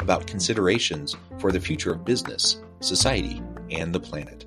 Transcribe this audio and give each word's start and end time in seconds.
about 0.00 0.26
considerations 0.26 1.16
for 1.38 1.52
the 1.52 1.60
future 1.60 1.92
of 1.92 2.04
business, 2.04 2.60
society, 2.80 3.42
and 3.70 3.94
the 3.94 4.00
planet. 4.00 4.46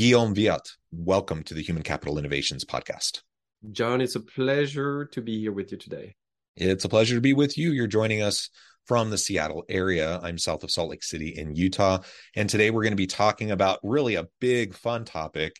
Guillaume 0.00 0.34
Wiatr, 0.34 0.76
welcome 0.90 1.42
to 1.42 1.52
the 1.52 1.62
Human 1.62 1.82
Capital 1.82 2.18
Innovations 2.18 2.64
Podcast. 2.64 3.20
John, 3.70 4.00
it's 4.00 4.14
a 4.14 4.20
pleasure 4.20 5.04
to 5.04 5.20
be 5.20 5.38
here 5.40 5.52
with 5.52 5.72
you 5.72 5.78
today. 5.78 6.14
It's 6.60 6.84
a 6.84 6.90
pleasure 6.90 7.14
to 7.14 7.22
be 7.22 7.32
with 7.32 7.56
you. 7.56 7.72
You're 7.72 7.86
joining 7.86 8.20
us 8.20 8.50
from 8.84 9.08
the 9.08 9.16
Seattle 9.16 9.64
area. 9.70 10.20
I'm 10.22 10.36
south 10.36 10.62
of 10.62 10.70
Salt 10.70 10.90
Lake 10.90 11.02
City 11.02 11.30
in 11.30 11.54
Utah. 11.54 12.00
And 12.36 12.50
today 12.50 12.70
we're 12.70 12.82
going 12.82 12.92
to 12.92 12.96
be 12.96 13.06
talking 13.06 13.50
about 13.50 13.78
really 13.82 14.16
a 14.16 14.26
big, 14.40 14.74
fun 14.74 15.06
topic, 15.06 15.56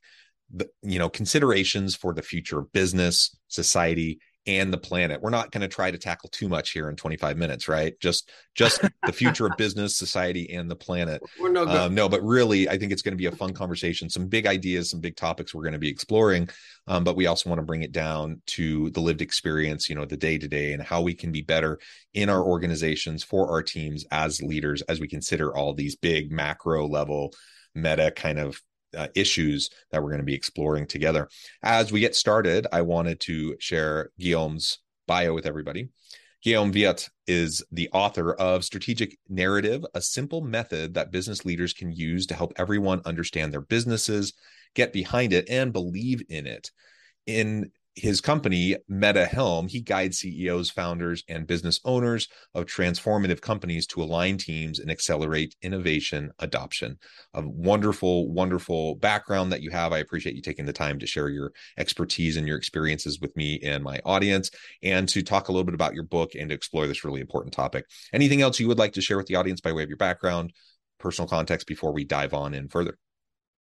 the, 0.54 0.68
you 0.82 0.98
know, 0.98 1.08
considerations 1.08 1.96
for 1.96 2.12
the 2.12 2.20
future 2.20 2.58
of 2.58 2.70
business, 2.72 3.34
society, 3.48 4.20
and 4.46 4.72
the 4.72 4.78
planet. 4.78 5.20
We're 5.20 5.30
not 5.30 5.50
going 5.50 5.60
to 5.62 5.68
try 5.68 5.90
to 5.90 5.98
tackle 5.98 6.30
too 6.30 6.48
much 6.48 6.70
here 6.70 6.88
in 6.88 6.96
25 6.96 7.36
minutes, 7.36 7.68
right? 7.68 7.94
Just 8.00 8.30
just 8.54 8.80
the 9.04 9.12
future 9.12 9.46
of 9.46 9.56
business, 9.56 9.96
society, 9.96 10.52
and 10.54 10.70
the 10.70 10.76
planet. 10.76 11.22
We're 11.40 11.50
no, 11.50 11.66
um, 11.66 11.94
no, 11.94 12.08
but 12.08 12.22
really, 12.22 12.68
I 12.68 12.78
think 12.78 12.92
it's 12.92 13.02
going 13.02 13.12
to 13.12 13.18
be 13.18 13.26
a 13.26 13.32
fun 13.32 13.52
conversation. 13.52 14.08
Some 14.08 14.26
big 14.26 14.46
ideas, 14.46 14.90
some 14.90 15.00
big 15.00 15.16
topics 15.16 15.54
we're 15.54 15.62
going 15.62 15.72
to 15.72 15.78
be 15.78 15.90
exploring, 15.90 16.48
um, 16.86 17.04
but 17.04 17.16
we 17.16 17.26
also 17.26 17.50
want 17.50 17.60
to 17.60 17.66
bring 17.66 17.82
it 17.82 17.92
down 17.92 18.40
to 18.46 18.90
the 18.90 19.00
lived 19.00 19.22
experience, 19.22 19.88
you 19.88 19.94
know, 19.94 20.04
the 20.04 20.16
day 20.16 20.38
to 20.38 20.48
day, 20.48 20.72
and 20.72 20.82
how 20.82 21.02
we 21.02 21.14
can 21.14 21.32
be 21.32 21.42
better 21.42 21.78
in 22.14 22.28
our 22.28 22.42
organizations 22.42 23.22
for 23.22 23.50
our 23.50 23.62
teams 23.62 24.04
as 24.10 24.42
leaders 24.42 24.82
as 24.82 25.00
we 25.00 25.08
consider 25.08 25.54
all 25.54 25.74
these 25.74 25.96
big 25.96 26.32
macro 26.32 26.86
level 26.86 27.32
meta 27.74 28.10
kind 28.10 28.38
of 28.38 28.60
uh, 28.96 29.08
issues 29.14 29.70
that 29.90 30.02
we're 30.02 30.10
going 30.10 30.20
to 30.20 30.24
be 30.24 30.34
exploring 30.34 30.86
together. 30.86 31.28
As 31.62 31.92
we 31.92 32.00
get 32.00 32.14
started, 32.16 32.66
I 32.72 32.82
wanted 32.82 33.20
to 33.20 33.56
share 33.58 34.10
Guillaume's 34.18 34.78
bio 35.06 35.34
with 35.34 35.46
everybody. 35.46 35.88
Guillaume 36.42 36.72
Wiatr 36.72 37.10
is 37.26 37.62
the 37.70 37.90
author 37.92 38.32
of 38.32 38.64
Strategic 38.64 39.18
Narrative, 39.28 39.84
a 39.94 40.00
simple 40.00 40.40
method 40.40 40.94
that 40.94 41.10
business 41.10 41.44
leaders 41.44 41.74
can 41.74 41.92
use 41.92 42.26
to 42.26 42.34
help 42.34 42.54
everyone 42.56 43.02
understand 43.04 43.52
their 43.52 43.60
businesses, 43.60 44.32
get 44.74 44.92
behind 44.92 45.34
it, 45.34 45.50
and 45.50 45.72
believe 45.72 46.22
in 46.30 46.46
it. 46.46 46.70
In 47.26 47.70
his 48.00 48.20
company, 48.20 48.76
MetaHelm, 48.90 49.70
he 49.70 49.80
guides 49.80 50.18
CEOs, 50.18 50.70
founders, 50.70 51.22
and 51.28 51.46
business 51.46 51.80
owners 51.84 52.28
of 52.54 52.64
transformative 52.64 53.40
companies 53.40 53.86
to 53.88 54.02
align 54.02 54.38
teams 54.38 54.78
and 54.78 54.90
accelerate 54.90 55.54
innovation 55.62 56.32
adoption. 56.38 56.98
A 57.34 57.46
wonderful, 57.46 58.32
wonderful 58.32 58.94
background 58.96 59.52
that 59.52 59.62
you 59.62 59.70
have. 59.70 59.92
I 59.92 59.98
appreciate 59.98 60.34
you 60.34 60.42
taking 60.42 60.66
the 60.66 60.72
time 60.72 60.98
to 60.98 61.06
share 61.06 61.28
your 61.28 61.52
expertise 61.76 62.36
and 62.36 62.48
your 62.48 62.56
experiences 62.56 63.20
with 63.20 63.36
me 63.36 63.60
and 63.62 63.84
my 63.84 64.00
audience, 64.04 64.50
and 64.82 65.08
to 65.10 65.22
talk 65.22 65.48
a 65.48 65.52
little 65.52 65.64
bit 65.64 65.74
about 65.74 65.94
your 65.94 66.04
book 66.04 66.34
and 66.34 66.48
to 66.48 66.54
explore 66.54 66.86
this 66.86 67.04
really 67.04 67.20
important 67.20 67.52
topic. 67.52 67.84
Anything 68.12 68.40
else 68.40 68.58
you 68.58 68.68
would 68.68 68.78
like 68.78 68.94
to 68.94 69.02
share 69.02 69.18
with 69.18 69.26
the 69.26 69.36
audience 69.36 69.60
by 69.60 69.72
way 69.72 69.82
of 69.82 69.88
your 69.90 69.98
background, 69.98 70.52
personal 70.98 71.28
context 71.28 71.66
before 71.66 71.92
we 71.92 72.04
dive 72.04 72.32
on 72.32 72.54
in 72.54 72.68
further? 72.68 72.98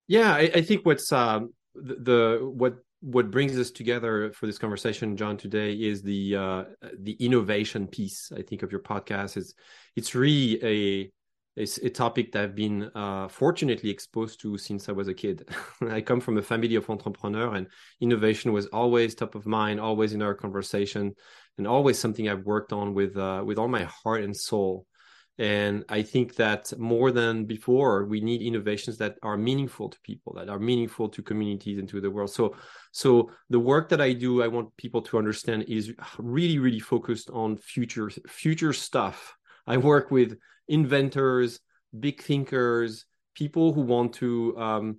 Yeah, 0.08 0.34
I, 0.34 0.50
I 0.54 0.62
think 0.62 0.86
what's 0.86 1.10
um, 1.10 1.52
the, 1.74 1.94
the 1.94 2.40
what 2.42 2.76
what 3.06 3.30
brings 3.30 3.56
us 3.56 3.70
together 3.70 4.32
for 4.32 4.46
this 4.46 4.58
conversation, 4.58 5.16
John, 5.16 5.36
today 5.36 5.72
is 5.74 6.02
the 6.02 6.34
uh, 6.34 6.64
the 6.98 7.12
innovation 7.24 7.86
piece. 7.86 8.32
I 8.36 8.42
think 8.42 8.64
of 8.64 8.72
your 8.72 8.80
podcast. 8.80 9.36
It's 9.36 9.54
it's 9.94 10.16
really 10.16 10.58
a 10.64 11.12
it's 11.54 11.78
a 11.78 11.88
topic 11.88 12.32
that 12.32 12.42
I've 12.42 12.56
been 12.56 12.90
uh, 12.96 13.28
fortunately 13.28 13.90
exposed 13.90 14.40
to 14.40 14.58
since 14.58 14.88
I 14.88 14.92
was 14.92 15.06
a 15.06 15.14
kid. 15.14 15.48
I 15.88 16.00
come 16.00 16.20
from 16.20 16.36
a 16.36 16.42
family 16.42 16.74
of 16.74 16.90
entrepreneurs, 16.90 17.56
and 17.56 17.68
innovation 18.00 18.52
was 18.52 18.66
always 18.66 19.14
top 19.14 19.36
of 19.36 19.46
mind, 19.46 19.78
always 19.78 20.12
in 20.12 20.20
our 20.20 20.34
conversation, 20.34 21.14
and 21.58 21.66
always 21.68 22.00
something 22.00 22.28
I've 22.28 22.44
worked 22.44 22.72
on 22.72 22.92
with 22.92 23.16
uh, 23.16 23.44
with 23.46 23.56
all 23.56 23.68
my 23.68 23.84
heart 23.84 24.24
and 24.24 24.36
soul. 24.36 24.84
And 25.38 25.84
I 25.88 26.02
think 26.02 26.36
that 26.36 26.72
more 26.78 27.10
than 27.10 27.44
before, 27.44 28.06
we 28.06 28.20
need 28.20 28.40
innovations 28.40 28.96
that 28.98 29.16
are 29.22 29.36
meaningful 29.36 29.90
to 29.90 30.00
people, 30.00 30.32
that 30.34 30.48
are 30.48 30.58
meaningful 30.58 31.10
to 31.10 31.22
communities 31.22 31.78
and 31.78 31.88
to 31.90 32.00
the 32.00 32.10
world. 32.10 32.30
So, 32.30 32.56
so 32.92 33.30
the 33.50 33.60
work 33.60 33.90
that 33.90 34.00
I 34.00 34.14
do, 34.14 34.42
I 34.42 34.48
want 34.48 34.74
people 34.78 35.02
to 35.02 35.18
understand 35.18 35.66
is 35.68 35.92
really, 36.18 36.58
really 36.58 36.80
focused 36.80 37.28
on 37.30 37.58
future, 37.58 38.08
future 38.26 38.72
stuff. 38.72 39.36
I 39.66 39.76
work 39.76 40.10
with 40.10 40.38
inventors, 40.68 41.60
big 42.00 42.22
thinkers, 42.22 43.04
people 43.34 43.74
who 43.74 43.82
want 43.82 44.14
to 44.14 44.56
um, 44.58 44.98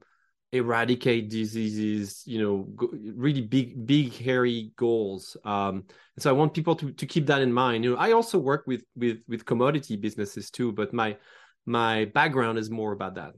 eradicate 0.53 1.29
diseases 1.29 2.23
you 2.25 2.41
know 2.41 2.67
really 3.15 3.41
big 3.41 3.85
big 3.85 4.13
hairy 4.13 4.71
goals. 4.77 5.35
Um 5.43 5.83
and 6.15 6.23
so 6.23 6.29
i 6.29 6.33
want 6.33 6.53
people 6.53 6.75
to 6.75 6.91
to 6.91 7.05
keep 7.05 7.25
that 7.27 7.41
in 7.41 7.51
mind. 7.51 7.83
You 7.83 7.91
know 7.91 7.97
i 7.97 8.11
also 8.13 8.37
work 8.37 8.65
with 8.67 8.83
with 8.95 9.19
with 9.27 9.45
commodity 9.45 9.95
businesses 9.97 10.49
too 10.49 10.71
but 10.71 10.93
my 10.93 11.17
my 11.65 12.05
background 12.05 12.57
is 12.57 12.69
more 12.69 12.93
about 12.93 13.15
that 13.15 13.33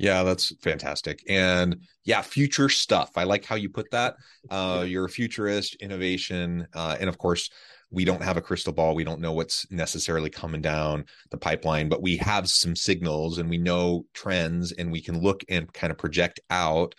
yeah 0.00 0.22
that's 0.22 0.52
fantastic 0.62 1.22
and 1.28 1.76
yeah 2.04 2.22
future 2.22 2.68
stuff 2.68 3.10
i 3.16 3.24
like 3.24 3.44
how 3.44 3.54
you 3.54 3.68
put 3.68 3.90
that 3.90 4.14
uh 4.50 4.84
you're 4.86 5.04
a 5.04 5.10
futurist 5.10 5.76
innovation 5.76 6.66
uh 6.74 6.96
and 6.98 7.08
of 7.08 7.18
course 7.18 7.50
we 7.90 8.04
don't 8.04 8.22
have 8.22 8.36
a 8.36 8.40
crystal 8.40 8.72
ball. 8.72 8.94
We 8.94 9.04
don't 9.04 9.20
know 9.20 9.32
what's 9.32 9.70
necessarily 9.70 10.30
coming 10.30 10.62
down 10.62 11.04
the 11.30 11.36
pipeline, 11.36 11.88
but 11.88 12.02
we 12.02 12.16
have 12.18 12.48
some 12.48 12.76
signals 12.76 13.38
and 13.38 13.50
we 13.50 13.58
know 13.58 14.06
trends 14.14 14.72
and 14.72 14.92
we 14.92 15.00
can 15.00 15.20
look 15.20 15.42
and 15.48 15.72
kind 15.72 15.90
of 15.90 15.98
project 15.98 16.38
out. 16.50 16.94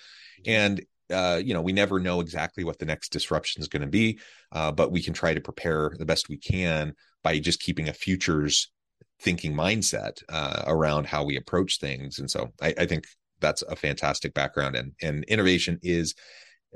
And 0.46 0.84
uh, 1.12 1.42
you 1.44 1.54
know, 1.54 1.62
we 1.62 1.74
never 1.74 2.00
know 2.00 2.22
exactly 2.22 2.64
what 2.64 2.80
the 2.80 2.86
next 2.86 3.12
disruption 3.12 3.62
is 3.62 3.68
going 3.68 3.81
to 3.81 3.88
be, 3.88 4.20
uh, 4.54 4.72
but 4.72 4.92
we 4.92 5.02
can 5.02 5.14
try 5.14 5.34
to 5.34 5.42
prepare 5.42 5.94
the 5.98 6.06
best 6.06 6.30
we 6.30 6.38
can 6.38 6.94
by 7.24 7.38
just 7.40 7.60
keeping 7.60 7.90
a 7.90 7.94
futures 7.94 8.72
thinking 9.22 9.54
mindset 9.54 10.24
uh, 10.30 10.64
around 10.68 11.06
how 11.06 11.24
we 11.24 11.38
approach 11.38 11.80
things. 11.80 12.20
And 12.20 12.30
so 12.30 12.50
I, 12.62 12.74
I 12.80 12.86
think 12.86 13.06
that's 13.40 13.62
a 13.64 13.76
fantastic 13.76 14.34
background 14.34 14.76
and 14.76 14.94
and 15.02 15.24
innovation 15.26 15.80
is 15.82 16.14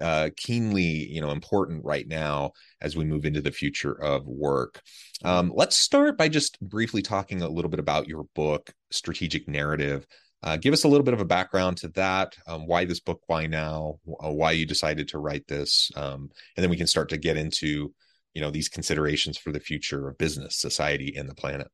uh, 0.02 0.30
keenly 0.36 0.84
you 0.84 1.22
know 1.22 1.32
important 1.32 1.86
right 1.86 2.06
now 2.06 2.52
as 2.82 2.98
we 2.98 3.06
move 3.06 3.26
into 3.26 3.42
the 3.42 3.52
future 3.52 3.94
of 3.94 4.28
work. 4.28 4.82
Um, 5.24 5.54
let's 5.56 5.78
start 5.78 6.18
by 6.18 6.28
just 6.28 6.60
briefly 6.60 7.02
talking 7.02 7.42
a 7.42 7.48
little 7.48 7.72
bit 7.72 7.80
about 7.80 8.08
your 8.08 8.26
book 8.36 8.74
strategic 8.92 9.48
narrative. 9.48 10.06
Uh, 10.44 10.58
give 10.58 10.74
us 10.74 10.84
a 10.84 10.88
little 10.88 11.06
bit 11.06 11.14
of 11.14 11.22
a 11.22 11.26
background 11.26 11.78
to 11.78 11.88
that 11.90 12.36
um, 12.46 12.68
why 12.68 12.84
this 12.86 13.00
book 13.00 13.22
why 13.28 13.48
now 13.48 14.00
uh, 14.24 14.30
why 14.30 14.52
you 14.52 14.66
decided 14.66 15.08
to 15.08 15.18
write 15.18 15.48
this 15.48 15.90
um, 15.96 16.30
and 16.58 16.64
then 16.64 16.70
we 16.70 16.78
can 16.78 16.88
start 16.88 17.10
to 17.10 17.18
get 17.18 17.38
into 17.38 17.94
you 18.34 18.42
know 18.42 18.52
these 18.52 18.70
considerations 18.70 19.38
for 19.38 19.54
the 19.54 19.60
future 19.60 20.10
of 20.10 20.18
business 20.18 20.58
society 20.58 21.16
and 21.16 21.30
the 21.30 21.34
planet 21.34 21.68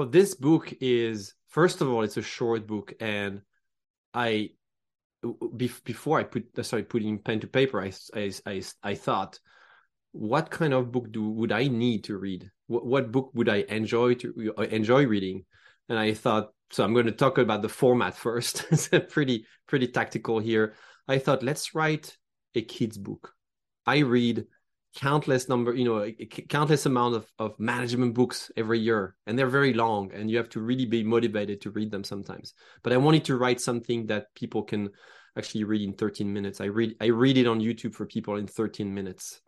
Well, 0.00 0.08
this 0.08 0.34
book 0.34 0.72
is 0.80 1.34
first 1.48 1.82
of 1.82 1.90
all, 1.90 2.00
it's 2.00 2.16
a 2.16 2.22
short 2.22 2.66
book, 2.66 2.94
and 3.00 3.42
I 4.14 4.52
before 5.84 6.18
I 6.18 6.22
put 6.22 6.58
uh, 6.58 6.62
sorry 6.62 6.84
putting 6.84 7.18
pen 7.18 7.40
to 7.40 7.46
paper, 7.46 7.82
I 7.82 7.92
I 8.14 8.32
I, 8.46 8.62
I 8.82 8.94
thought, 8.94 9.38
what 10.12 10.50
kind 10.50 10.72
of 10.72 10.90
book 10.90 11.12
do 11.12 11.28
would 11.28 11.52
I 11.52 11.68
need 11.68 12.04
to 12.04 12.16
read? 12.16 12.50
What, 12.66 12.86
what 12.86 13.12
book 13.12 13.30
would 13.34 13.50
I 13.50 13.56
enjoy 13.68 14.14
to 14.14 14.54
uh, 14.56 14.62
enjoy 14.62 15.04
reading? 15.04 15.44
And 15.90 15.98
I 15.98 16.14
thought, 16.14 16.48
so 16.70 16.82
I'm 16.82 16.94
going 16.94 17.04
to 17.04 17.12
talk 17.12 17.36
about 17.36 17.60
the 17.60 17.68
format 17.68 18.16
first. 18.26 18.64
it's 18.70 18.88
pretty 19.10 19.44
pretty 19.66 19.88
tactical 19.88 20.38
here. 20.38 20.76
I 21.08 21.18
thought, 21.18 21.42
let's 21.42 21.74
write 21.74 22.16
a 22.54 22.62
kids 22.62 22.96
book. 22.96 23.34
I 23.84 23.98
read 23.98 24.46
countless 24.96 25.48
number 25.48 25.72
you 25.74 25.84
know 25.84 26.10
countless 26.48 26.84
amount 26.86 27.14
of, 27.14 27.30
of 27.38 27.58
management 27.60 28.12
books 28.12 28.50
every 28.56 28.78
year 28.78 29.14
and 29.26 29.38
they're 29.38 29.46
very 29.46 29.72
long 29.72 30.12
and 30.12 30.30
you 30.30 30.36
have 30.36 30.48
to 30.48 30.60
really 30.60 30.86
be 30.86 31.04
motivated 31.04 31.60
to 31.60 31.70
read 31.70 31.90
them 31.90 32.04
sometimes. 32.04 32.54
But 32.82 32.92
i 32.92 32.96
wanted 32.96 33.24
to 33.26 33.36
write 33.36 33.60
something 33.60 34.06
that 34.06 34.34
people 34.34 34.62
can 34.62 34.90
actually 35.38 35.64
read 35.64 35.82
in 35.82 35.92
13 35.92 36.32
minutes. 36.32 36.60
I 36.60 36.66
read 36.66 36.96
i 37.00 37.06
read 37.06 37.38
it 37.38 37.46
on 37.46 37.60
youtube 37.60 37.94
for 37.94 38.06
people 38.06 38.36
in 38.36 38.46
13 38.46 38.92
minutes. 38.92 39.40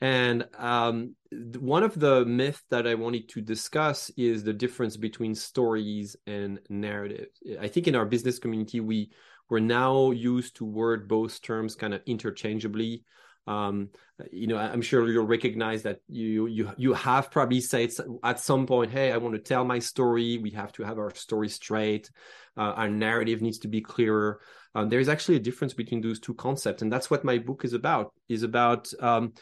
And 0.00 0.48
um, 0.58 1.14
one 1.60 1.84
of 1.84 1.98
the 1.98 2.26
myths 2.26 2.62
that 2.70 2.86
i 2.86 2.94
wanted 2.94 3.28
to 3.30 3.40
discuss 3.40 4.10
is 4.16 4.44
the 4.44 4.52
difference 4.52 4.96
between 4.98 5.34
stories 5.34 6.14
and 6.26 6.60
narrative 6.68 7.28
i 7.60 7.68
think 7.68 7.88
in 7.88 7.94
our 7.94 8.04
business 8.04 8.38
community 8.38 8.80
we 8.80 9.10
we're 9.48 9.60
now 9.60 10.10
used 10.10 10.56
to 10.56 10.64
word 10.64 11.08
both 11.08 11.40
terms 11.42 11.74
kind 11.74 11.94
of 11.94 12.02
interchangeably 12.06 13.04
um, 13.46 13.88
you 14.32 14.46
know 14.46 14.56
i'm 14.56 14.80
sure 14.82 15.08
you'll 15.08 15.26
recognize 15.26 15.82
that 15.82 15.98
you 16.08 16.46
you 16.46 16.70
you 16.76 16.92
have 16.92 17.30
probably 17.30 17.60
said 17.60 17.90
at 18.22 18.40
some 18.40 18.66
point 18.66 18.90
hey 18.90 19.12
i 19.12 19.16
want 19.16 19.34
to 19.34 19.40
tell 19.40 19.64
my 19.64 19.78
story. 19.78 20.38
We 20.38 20.50
have 20.50 20.72
to 20.72 20.82
have 20.82 20.98
our 20.98 21.14
story 21.14 21.48
straight. 21.48 22.10
Uh, 22.56 22.72
our 22.76 22.88
narrative 22.88 23.42
needs 23.42 23.58
to 23.58 23.68
be 23.68 23.80
clearer. 23.80 24.40
Um, 24.76 24.88
there 24.88 25.00
is 25.00 25.08
actually 25.08 25.36
a 25.36 25.40
difference 25.40 25.74
between 25.74 26.00
those 26.00 26.20
two 26.20 26.34
concepts 26.34 26.82
and 26.82 26.92
that's 26.92 27.10
what 27.10 27.24
my 27.24 27.38
book 27.38 27.64
is 27.64 27.72
about 27.72 28.12
is 28.28 28.42
about 28.42 28.92
um, 29.00 29.32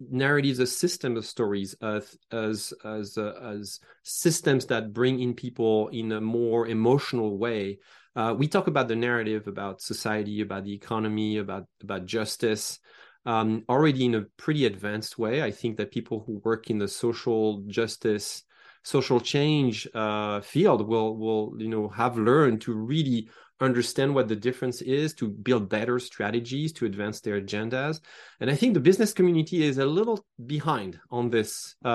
narratives 0.00 0.60
as 0.60 0.76
system 0.76 1.16
of 1.16 1.24
stories 1.24 1.74
as 1.80 2.16
as 2.32 2.72
as 2.84 3.16
uh, 3.16 3.32
as 3.42 3.80
systems 4.02 4.66
that 4.66 4.92
bring 4.92 5.20
in 5.20 5.34
people 5.34 5.88
in 5.88 6.12
a 6.12 6.20
more 6.20 6.66
emotional 6.66 7.38
way. 7.38 7.78
Uh, 8.16 8.34
we 8.36 8.46
talk 8.46 8.68
about 8.68 8.88
the 8.88 8.96
narrative 8.96 9.48
about 9.48 9.80
society 9.80 10.40
about 10.40 10.64
the 10.64 10.72
economy 10.72 11.38
about 11.38 11.66
about 11.82 12.06
justice 12.06 12.78
um, 13.26 13.64
already 13.68 14.04
in 14.04 14.14
a 14.14 14.26
pretty 14.36 14.66
advanced 14.66 15.18
way. 15.18 15.42
I 15.42 15.50
think 15.50 15.76
that 15.76 15.90
people 15.90 16.22
who 16.26 16.40
work 16.44 16.70
in 16.70 16.78
the 16.78 16.88
social 16.88 17.62
justice, 17.66 18.42
social 18.82 19.20
change 19.20 19.88
uh, 19.94 20.40
field 20.40 20.86
will 20.86 21.16
will 21.16 21.54
you 21.58 21.68
know 21.68 21.88
have 21.88 22.18
learned 22.18 22.60
to 22.62 22.74
really 22.74 23.28
understand 23.60 24.14
what 24.14 24.28
the 24.28 24.36
difference 24.36 24.82
is 24.82 25.14
to 25.14 25.28
build 25.28 25.68
better 25.68 25.98
strategies 25.98 26.72
to 26.72 26.86
advance 26.86 27.20
their 27.20 27.40
agendas 27.40 28.00
and 28.40 28.50
i 28.50 28.54
think 28.54 28.74
the 28.74 28.80
business 28.80 29.12
community 29.12 29.62
is 29.62 29.78
a 29.78 29.86
little 29.86 30.26
behind 30.46 30.98
on 31.10 31.30
this 31.30 31.76
uh, 31.84 31.88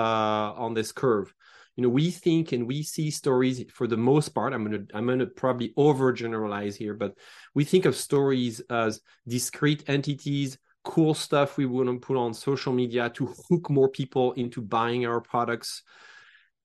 on 0.56 0.72
this 0.72 0.90
curve 0.90 1.32
you 1.76 1.82
know 1.82 1.88
we 1.88 2.10
think 2.10 2.52
and 2.52 2.66
we 2.66 2.82
see 2.82 3.10
stories 3.10 3.62
for 3.72 3.86
the 3.86 3.96
most 3.96 4.30
part 4.30 4.52
i'm 4.52 4.70
to 4.70 4.86
i'm 4.94 5.18
to 5.18 5.26
probably 5.26 5.72
overgeneralize 5.76 6.74
here 6.74 6.94
but 6.94 7.14
we 7.54 7.64
think 7.64 7.84
of 7.84 7.94
stories 7.94 8.60
as 8.70 9.00
discrete 9.28 9.84
entities 9.86 10.58
cool 10.84 11.14
stuff 11.14 11.56
we 11.56 11.66
want 11.66 11.88
to 11.88 11.98
put 11.98 12.16
on 12.16 12.32
social 12.34 12.72
media 12.72 13.10
to 13.10 13.26
hook 13.48 13.70
more 13.70 13.88
people 13.88 14.32
into 14.32 14.60
buying 14.60 15.06
our 15.06 15.20
products. 15.20 15.82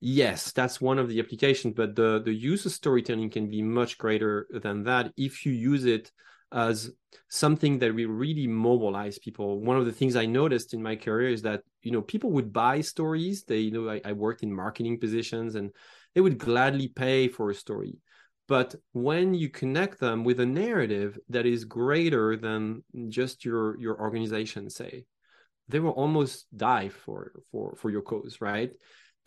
Yes 0.01 0.51
that's 0.51 0.79
one 0.81 0.99
of 0.99 1.09
the 1.09 1.19
applications 1.19 1.73
but 1.73 1.95
the 1.95 2.21
the 2.23 2.33
use 2.33 2.65
of 2.65 2.73
storytelling 2.73 3.29
can 3.29 3.49
be 3.49 3.61
much 3.61 3.97
greater 3.97 4.45
than 4.51 4.83
that 4.83 5.11
if 5.17 5.45
you 5.45 5.51
use 5.53 5.85
it 5.85 6.11
as 6.51 6.91
something 7.29 7.79
that 7.79 7.93
will 7.93 8.09
really 8.09 8.47
mobilize 8.47 9.17
people. 9.19 9.61
One 9.61 9.77
of 9.77 9.85
the 9.85 9.91
things 9.91 10.15
i 10.15 10.25
noticed 10.25 10.73
in 10.73 10.83
my 10.83 10.95
career 10.95 11.29
is 11.29 11.41
that 11.41 11.63
you 11.81 11.91
know 11.91 12.01
people 12.01 12.31
would 12.31 12.53
buy 12.53 12.81
stories. 12.81 13.43
They 13.43 13.59
you 13.59 13.71
know 13.71 13.89
I, 13.89 14.01
I 14.05 14.11
worked 14.13 14.43
in 14.43 14.53
marketing 14.53 14.99
positions 14.99 15.55
and 15.55 15.71
they 16.13 16.21
would 16.21 16.37
gladly 16.37 16.87
pay 16.87 17.27
for 17.27 17.49
a 17.49 17.55
story 17.55 17.97
but 18.47 18.75
when 18.93 19.33
you 19.33 19.49
connect 19.49 19.99
them 19.99 20.23
with 20.23 20.39
a 20.39 20.45
narrative 20.45 21.17
that 21.29 21.45
is 21.45 21.65
greater 21.65 22.37
than 22.37 22.83
just 23.09 23.45
your 23.45 23.79
your 23.79 23.99
organization 23.99 24.69
say 24.69 25.05
they 25.67 25.79
will 25.79 25.91
almost 25.91 26.45
die 26.55 26.89
for 26.89 27.31
for 27.51 27.75
for 27.75 27.89
your 27.89 28.01
cause 28.01 28.39
right? 28.41 28.71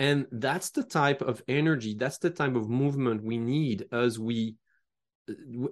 And 0.01 0.27
that's 0.31 0.71
the 0.71 0.85
type 0.85 1.23
of 1.23 1.43
energy 1.49 1.95
that's 1.99 2.19
the 2.19 2.31
type 2.31 2.55
of 2.55 2.69
movement 2.69 3.25
we 3.25 3.39
need 3.39 3.87
as 3.93 4.19
we 4.19 4.55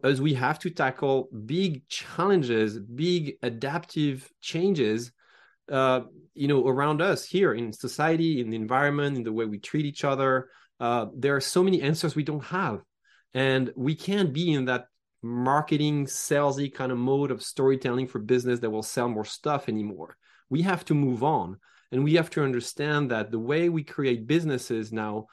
as 0.04 0.20
we 0.20 0.34
have 0.34 0.58
to 0.58 0.70
tackle 0.70 1.28
big 1.46 1.88
challenges 1.88 2.78
big 2.78 3.36
adaptive 3.42 4.28
changes 4.42 5.12
uh, 5.70 6.00
you 6.34 6.48
know 6.48 6.66
around 6.66 7.00
us 7.02 7.24
here 7.24 7.54
in 7.54 7.72
society 7.72 8.40
in 8.40 8.50
the 8.50 8.56
environment 8.56 9.16
in 9.16 9.22
the 9.22 9.32
way 9.32 9.44
we 9.44 9.58
treat 9.58 9.86
each 9.86 10.04
other. 10.04 10.48
Uh, 10.78 11.06
there 11.16 11.34
are 11.34 11.40
so 11.40 11.62
many 11.62 11.80
answers 11.80 12.14
we 12.14 12.22
don't 12.22 12.44
have 12.44 12.82
and 13.36 13.70
we 13.76 13.94
can't 13.94 14.32
be 14.32 14.54
in 14.54 14.64
that 14.64 14.86
marketing, 15.22 16.06
salesy 16.06 16.72
kind 16.72 16.90
of 16.90 16.96
mode 16.96 17.30
of 17.30 17.42
storytelling 17.42 18.06
for 18.08 18.18
business 18.18 18.60
that 18.60 18.70
will 18.70 18.82
sell 18.82 19.10
more 19.10 19.26
stuff 19.26 19.68
anymore. 19.68 20.16
We 20.48 20.62
have 20.62 20.86
to 20.86 20.94
move 20.94 21.22
on. 21.22 21.58
And 21.92 22.02
we 22.02 22.14
have 22.14 22.30
to 22.30 22.42
understand 22.42 23.10
that 23.10 23.30
the 23.30 23.38
way 23.38 23.68
we 23.68 23.84
create 23.84 24.26
businesses 24.26 24.90
now 24.90 25.26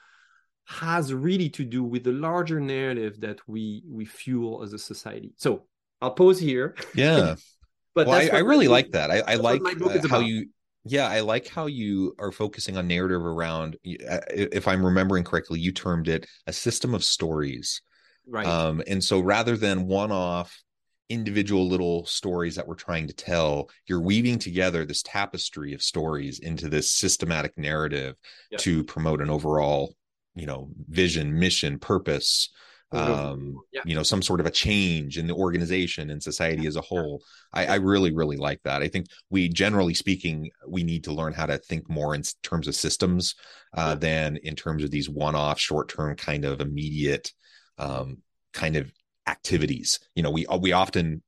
has 0.66 1.14
really 1.14 1.50
to 1.52 1.64
do 1.64 1.82
with 1.82 2.04
the 2.04 2.12
larger 2.12 2.60
narrative 2.60 3.22
that 3.22 3.40
we 3.48 3.84
we 3.90 4.06
fuel 4.06 4.64
as 4.64 4.74
a 4.74 4.80
society. 4.80 5.34
So 5.38 5.66
I'll 6.02 6.12
pause 6.12 6.40
here. 6.40 6.76
Yeah. 6.94 7.36
but 7.96 8.08
well, 8.08 8.20
I, 8.20 8.38
I, 8.38 8.40
really 8.40 8.68
like 8.68 8.92
that. 8.92 9.12
I, 9.12 9.20
I 9.20 9.36
like 9.36 9.62
uh, 9.82 10.08
how 10.10 10.20
you 10.20 10.48
yeah, 10.86 11.08
I 11.08 11.22
like 11.22 11.48
how 11.48 11.68
you 11.68 12.14
are 12.20 12.32
focusing 12.32 12.76
on 12.78 12.88
narrative 12.88 13.22
around 13.22 13.78
uh, 14.10 14.20
if 14.30 14.68
I'm 14.68 14.86
remembering 14.86 15.24
correctly, 15.24 15.60
you 15.60 15.72
termed 15.72 16.10
it 16.10 16.28
a 16.48 16.54
system 16.54 16.94
of 16.94 17.04
stories. 17.04 17.82
Right. 18.28 18.46
Um, 18.46 18.82
and 18.88 19.04
so 19.04 19.20
rather 19.20 19.58
than 19.58 19.88
one 19.88 20.12
off 20.12 20.64
individual 21.10 21.68
little 21.68 22.06
stories 22.06 22.56
that 22.56 22.68
we're 22.68 22.76
trying 22.76 23.08
to 23.08 23.14
tell, 23.14 23.70
you're 23.88 24.02
weaving 24.02 24.40
together 24.40 24.86
this 24.86 25.04
tapestry 25.04 25.74
of 25.74 25.82
stories 25.82 26.40
into 26.40 26.70
this 26.70 26.92
systematic 26.92 27.58
narrative 27.58 28.16
yep. 28.52 28.62
to 28.62 28.84
promote 28.84 29.22
an 29.22 29.30
overall, 29.30 29.96
you 30.36 30.46
know, 30.46 30.70
vision, 30.90 31.38
mission, 31.38 31.78
purpose, 31.78 32.50
um, 32.94 33.58
yeah. 33.72 33.82
you 33.86 33.96
know, 33.96 34.04
some 34.04 34.22
sort 34.22 34.40
of 34.40 34.46
a 34.46 34.52
change 34.52 35.18
in 35.18 35.26
the 35.26 35.34
organization 35.34 36.12
and 36.12 36.22
society 36.22 36.68
as 36.68 36.76
a 36.76 36.82
whole. 36.82 37.24
I, 37.52 37.66
I, 37.66 37.76
really, 37.76 38.14
really 38.14 38.38
like 38.38 38.62
that. 38.64 38.84
I 38.84 38.88
think 38.88 39.08
we, 39.32 39.50
generally 39.50 39.96
speaking, 39.96 40.52
we 40.68 40.84
need 40.84 41.04
to 41.06 41.14
learn 41.14 41.34
how 41.34 41.48
to 41.48 41.58
think 41.58 41.90
more 41.90 42.14
in 42.14 42.22
terms 42.44 42.68
of 42.68 42.76
systems 42.76 43.36
uh, 43.76 43.90
yeah. 43.90 43.96
than 43.96 44.38
in 44.38 44.56
terms 44.56 44.84
of 44.84 44.92
these 44.92 45.10
one-off, 45.10 45.60
short-term, 45.60 46.16
kind 46.16 46.46
of 46.46 46.62
immediate 46.62 47.32
um, 47.78 48.18
kind 48.54 48.76
of 48.76 48.92
activities. 49.28 50.00
You 50.16 50.24
know, 50.24 50.32
we 50.32 50.46
we 50.60 50.72
often 50.72 51.24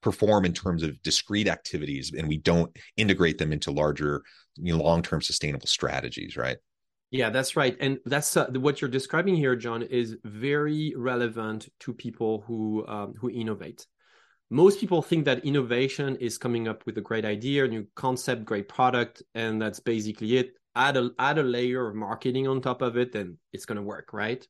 perform 0.00 0.44
in 0.44 0.52
terms 0.52 0.82
of 0.82 1.02
discrete 1.02 1.48
activities, 1.48 2.12
and 2.16 2.28
we 2.28 2.38
don't 2.38 2.76
integrate 2.96 3.38
them 3.38 3.52
into 3.52 3.70
larger, 3.70 4.22
you 4.56 4.76
know, 4.76 4.82
long-term 4.82 5.22
sustainable 5.22 5.66
strategies. 5.66 6.36
Right. 6.36 6.58
Yeah, 7.10 7.30
that's 7.30 7.56
right, 7.56 7.74
and 7.80 7.98
that's 8.04 8.36
uh, 8.36 8.48
what 8.52 8.80
you're 8.80 8.90
describing 8.90 9.34
here, 9.34 9.56
John, 9.56 9.82
is 9.82 10.16
very 10.24 10.92
relevant 10.94 11.68
to 11.80 11.94
people 11.94 12.44
who 12.46 12.86
um, 12.86 13.14
who 13.18 13.30
innovate. 13.30 13.86
Most 14.50 14.80
people 14.80 15.02
think 15.02 15.24
that 15.24 15.44
innovation 15.44 16.16
is 16.16 16.38
coming 16.38 16.68
up 16.68 16.84
with 16.86 16.96
a 16.98 17.02
great 17.02 17.24
idea, 17.24 17.64
a 17.64 17.68
new 17.68 17.86
concept, 17.94 18.44
great 18.44 18.68
product, 18.68 19.22
and 19.34 19.60
that's 19.60 19.80
basically 19.80 20.36
it. 20.36 20.52
Add 20.74 20.96
a 20.98 21.10
add 21.18 21.38
a 21.38 21.42
layer 21.42 21.88
of 21.88 21.94
marketing 21.94 22.46
on 22.46 22.60
top 22.60 22.82
of 22.82 22.98
it, 22.98 23.14
and 23.14 23.38
it's 23.54 23.64
going 23.64 23.76
to 23.76 23.82
work, 23.82 24.12
right? 24.12 24.46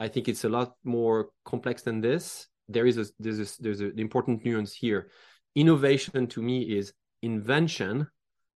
I 0.00 0.08
think 0.08 0.28
it's 0.28 0.44
a 0.44 0.48
lot 0.48 0.76
more 0.82 1.28
complex 1.44 1.82
than 1.82 2.00
this. 2.00 2.48
There 2.68 2.86
is 2.86 2.96
a 2.96 3.06
there's 3.18 3.38
a, 3.38 3.62
there's 3.62 3.80
an 3.80 3.98
important 3.98 4.44
nuance 4.44 4.72
here. 4.72 5.10
Innovation 5.54 6.26
to 6.28 6.42
me 6.42 6.62
is 6.62 6.94
invention 7.22 8.08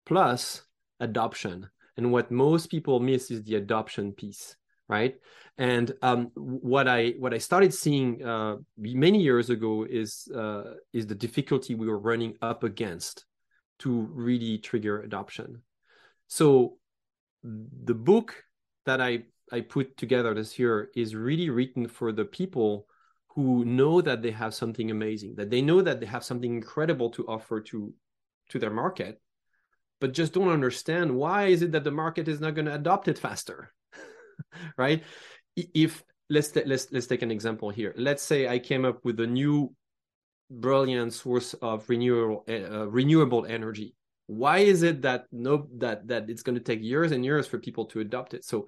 plus 0.05 0.61
adoption, 0.99 1.67
and 1.97 2.11
what 2.11 2.29
most 2.29 2.69
people 2.69 2.99
miss 2.99 3.31
is 3.31 3.43
the 3.43 3.55
adoption 3.55 4.11
piece, 4.11 4.55
right? 4.87 5.15
And 5.57 5.93
um, 6.01 6.31
what 6.35 6.87
I 6.87 7.15
what 7.17 7.33
I 7.33 7.39
started 7.39 7.73
seeing 7.73 8.23
uh, 8.23 8.57
many 8.77 9.21
years 9.21 9.49
ago 9.49 9.85
is 9.89 10.27
uh, 10.35 10.75
is 10.93 11.07
the 11.07 11.15
difficulty 11.15 11.73
we 11.73 11.87
were 11.87 11.99
running 11.99 12.35
up 12.41 12.63
against 12.63 13.25
to 13.79 14.01
really 14.13 14.59
trigger 14.59 15.01
adoption. 15.01 15.63
So 16.27 16.77
the 17.43 17.95
book 17.95 18.43
that 18.85 19.01
I 19.01 19.23
I 19.51 19.61
put 19.61 19.97
together 19.97 20.33
this 20.33 20.57
year 20.57 20.89
is 20.95 21.15
really 21.15 21.49
written 21.49 21.87
for 21.87 22.11
the 22.11 22.25
people 22.25 22.87
who 23.35 23.65
know 23.65 24.01
that 24.01 24.21
they 24.21 24.31
have 24.31 24.53
something 24.53 24.91
amazing, 24.91 25.35
that 25.35 25.49
they 25.49 25.61
know 25.61 25.81
that 25.81 25.99
they 25.99 26.05
have 26.05 26.23
something 26.23 26.53
incredible 26.53 27.09
to 27.11 27.27
offer 27.27 27.61
to 27.61 27.93
to 28.49 28.59
their 28.59 28.71
market, 28.71 29.21
but 30.01 30.13
just 30.13 30.33
don't 30.33 30.49
understand 30.49 31.15
why 31.15 31.47
is 31.47 31.61
it 31.61 31.71
that 31.71 31.83
the 31.83 31.91
market 31.91 32.27
is 32.27 32.41
not 32.41 32.55
going 32.55 32.65
to 32.65 32.75
adopt 32.75 33.07
it 33.07 33.17
faster, 33.17 33.71
right? 34.77 35.03
if 35.55 36.03
let's 36.29 36.55
let's 36.55 36.91
let's 36.91 37.07
take 37.07 37.21
an 37.21 37.31
example 37.31 37.69
here. 37.69 37.93
Let's 37.97 38.23
say 38.23 38.47
I 38.47 38.59
came 38.59 38.85
up 38.85 39.03
with 39.03 39.19
a 39.19 39.27
new 39.27 39.73
brilliant 40.49 41.13
source 41.13 41.53
of 41.55 41.87
renewable 41.89 42.43
uh, 42.49 42.87
renewable 42.89 43.45
energy. 43.45 43.95
Why 44.27 44.59
is 44.59 44.83
it 44.83 45.01
that 45.03 45.25
no 45.31 45.67
that 45.77 46.07
that 46.07 46.29
it's 46.29 46.43
going 46.43 46.55
to 46.55 46.63
take 46.63 46.81
years 46.81 47.11
and 47.11 47.23
years 47.23 47.47
for 47.47 47.59
people 47.59 47.85
to 47.87 47.99
adopt 47.99 48.33
it? 48.33 48.45
So 48.45 48.67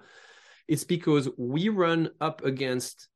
it's 0.68 0.84
because 0.84 1.28
we 1.36 1.68
run 1.68 2.10
up 2.20 2.44
against 2.44 3.08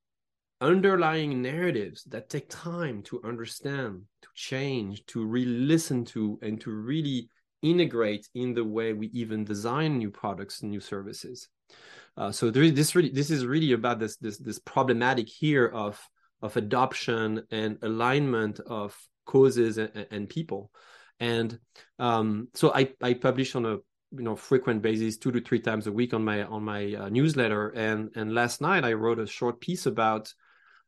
underlying 0.60 1.40
narratives 1.40 2.04
that 2.04 2.28
take 2.28 2.48
time 2.48 3.02
to 3.02 3.20
understand, 3.24 4.02
to 4.22 4.28
change, 4.34 5.04
to 5.06 5.24
re-listen 5.24 6.04
to, 6.04 6.38
and 6.42 6.60
to 6.60 6.70
really 6.70 7.28
integrate 7.62 8.28
in 8.34 8.54
the 8.54 8.64
way 8.64 8.92
we 8.92 9.08
even 9.08 9.44
design 9.44 9.98
new 9.98 10.10
products 10.10 10.62
and 10.62 10.70
new 10.70 10.80
services. 10.80 11.48
Uh, 12.16 12.32
so 12.32 12.50
there 12.50 12.62
is 12.62 12.74
this 12.74 12.94
really 12.96 13.10
this 13.10 13.30
is 13.30 13.46
really 13.46 13.72
about 13.72 14.00
this 14.00 14.16
this 14.16 14.38
this 14.38 14.58
problematic 14.58 15.28
here 15.28 15.66
of 15.66 16.00
of 16.42 16.56
adoption 16.56 17.42
and 17.50 17.78
alignment 17.82 18.60
of 18.60 18.96
causes 19.26 19.78
and, 19.78 20.06
and 20.10 20.28
people. 20.28 20.70
And 21.20 21.58
um, 21.98 22.48
so 22.54 22.72
I 22.74 22.92
I 23.02 23.14
publish 23.14 23.54
on 23.54 23.66
a 23.66 23.78
you 24.12 24.22
know 24.22 24.36
frequent 24.36 24.82
basis 24.82 25.18
two 25.18 25.32
to 25.32 25.40
three 25.40 25.60
times 25.60 25.86
a 25.86 25.92
week 25.92 26.14
on 26.14 26.24
my 26.24 26.44
on 26.44 26.64
my 26.64 26.94
uh, 26.94 27.08
newsletter. 27.08 27.68
And 27.70 28.10
and 28.14 28.34
last 28.34 28.60
night 28.60 28.84
i 28.84 28.92
wrote 28.92 29.18
a 29.18 29.26
short 29.26 29.60
piece 29.60 29.86
about 29.86 30.32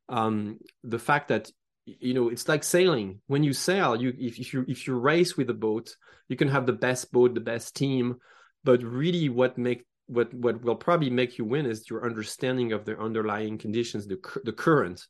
um, 0.08 0.58
the 0.82 0.98
fact 0.98 1.28
that 1.28 1.50
you 1.84 2.14
know 2.14 2.28
it's 2.28 2.48
like 2.48 2.64
sailing. 2.64 3.20
When 3.26 3.44
you 3.44 3.52
sail 3.52 4.00
you 4.00 4.14
if, 4.18 4.38
if 4.38 4.52
you 4.52 4.64
if 4.68 4.86
you 4.86 4.94
race 4.98 5.36
with 5.36 5.50
a 5.50 5.54
boat 5.54 5.94
you 6.28 6.36
can 6.36 6.48
have 6.48 6.66
the 6.66 6.72
best 6.72 7.12
boat 7.12 7.34
the 7.34 7.40
best 7.40 7.76
team. 7.76 8.16
But 8.62 8.82
really 8.82 9.28
what 9.28 9.56
make 9.56 9.84
what 10.06 10.32
what 10.34 10.62
will 10.62 10.76
probably 10.76 11.10
make 11.10 11.38
you 11.38 11.44
win 11.44 11.66
is 11.66 11.88
your 11.88 12.04
understanding 12.04 12.72
of 12.72 12.84
the 12.84 12.98
underlying 12.98 13.58
conditions 13.58 14.06
the 14.06 14.18
the 14.44 14.52
current. 14.52 15.06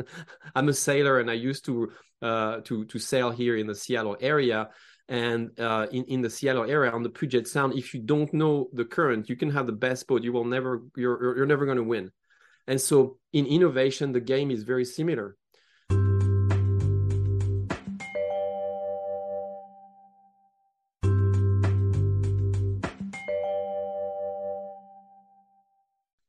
I'm 0.54 0.68
a 0.68 0.72
sailor 0.72 1.20
and 1.20 1.30
i 1.30 1.34
used 1.34 1.64
to 1.66 1.92
uh 2.22 2.60
to 2.64 2.84
to 2.86 2.98
sail 2.98 3.30
here 3.30 3.56
in 3.56 3.66
the 3.66 3.74
seattle 3.74 4.16
area 4.20 4.70
and 5.10 5.58
uh, 5.58 5.88
in 5.90 6.04
in 6.04 6.22
the 6.22 6.30
Seattle 6.30 6.70
area 6.70 6.92
on 6.92 7.02
the 7.02 7.10
Puget 7.10 7.48
Sound, 7.48 7.76
if 7.76 7.92
you 7.92 8.00
don't 8.00 8.32
know 8.32 8.70
the 8.72 8.84
current, 8.84 9.28
you 9.28 9.34
can 9.34 9.50
have 9.50 9.66
the 9.66 9.72
best 9.72 10.06
boat. 10.06 10.22
You 10.22 10.32
will 10.32 10.44
never 10.44 10.82
you're 10.96 11.36
you're 11.36 11.46
never 11.46 11.66
going 11.66 11.78
to 11.78 11.82
win. 11.82 12.12
And 12.68 12.80
so 12.80 13.18
in 13.32 13.44
innovation, 13.44 14.12
the 14.12 14.20
game 14.20 14.52
is 14.52 14.62
very 14.62 14.84
similar. 14.84 15.36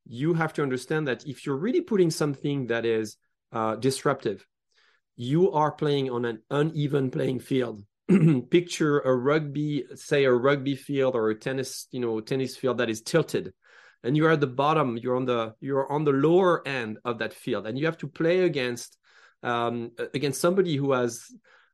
You 0.07 0.33
have 0.33 0.53
to 0.53 0.63
understand 0.63 1.07
that 1.07 1.25
if 1.27 1.45
you're 1.45 1.55
really 1.55 1.81
putting 1.81 2.09
something 2.09 2.67
that 2.67 2.85
is 2.85 3.17
uh, 3.51 3.75
disruptive, 3.75 4.45
you 5.15 5.51
are 5.51 5.71
playing 5.71 6.09
on 6.09 6.25
an 6.25 6.41
uneven 6.49 7.11
playing 7.11 7.39
field. 7.39 7.83
Picture 8.49 8.99
a 8.99 9.15
rugby, 9.15 9.85
say 9.95 10.25
a 10.25 10.33
rugby 10.33 10.75
field 10.75 11.15
or 11.15 11.29
a 11.29 11.35
tennis, 11.35 11.87
you 11.91 11.99
know, 11.99 12.19
tennis 12.19 12.57
field 12.57 12.77
that 12.79 12.89
is 12.89 13.01
tilted 13.01 13.53
and 14.03 14.17
you're 14.17 14.31
at 14.31 14.39
the 14.39 14.47
bottom 14.47 14.97
you're 14.97 15.15
on 15.15 15.25
the 15.25 15.53
you're 15.59 15.91
on 15.91 16.03
the 16.03 16.11
lower 16.11 16.67
end 16.67 16.97
of 17.05 17.19
that 17.19 17.33
field 17.33 17.67
and 17.67 17.77
you 17.77 17.85
have 17.85 17.97
to 17.97 18.07
play 18.07 18.41
against 18.41 18.97
um, 19.43 19.91
against 20.13 20.41
somebody 20.41 20.75
who 20.75 20.91
has 20.91 21.25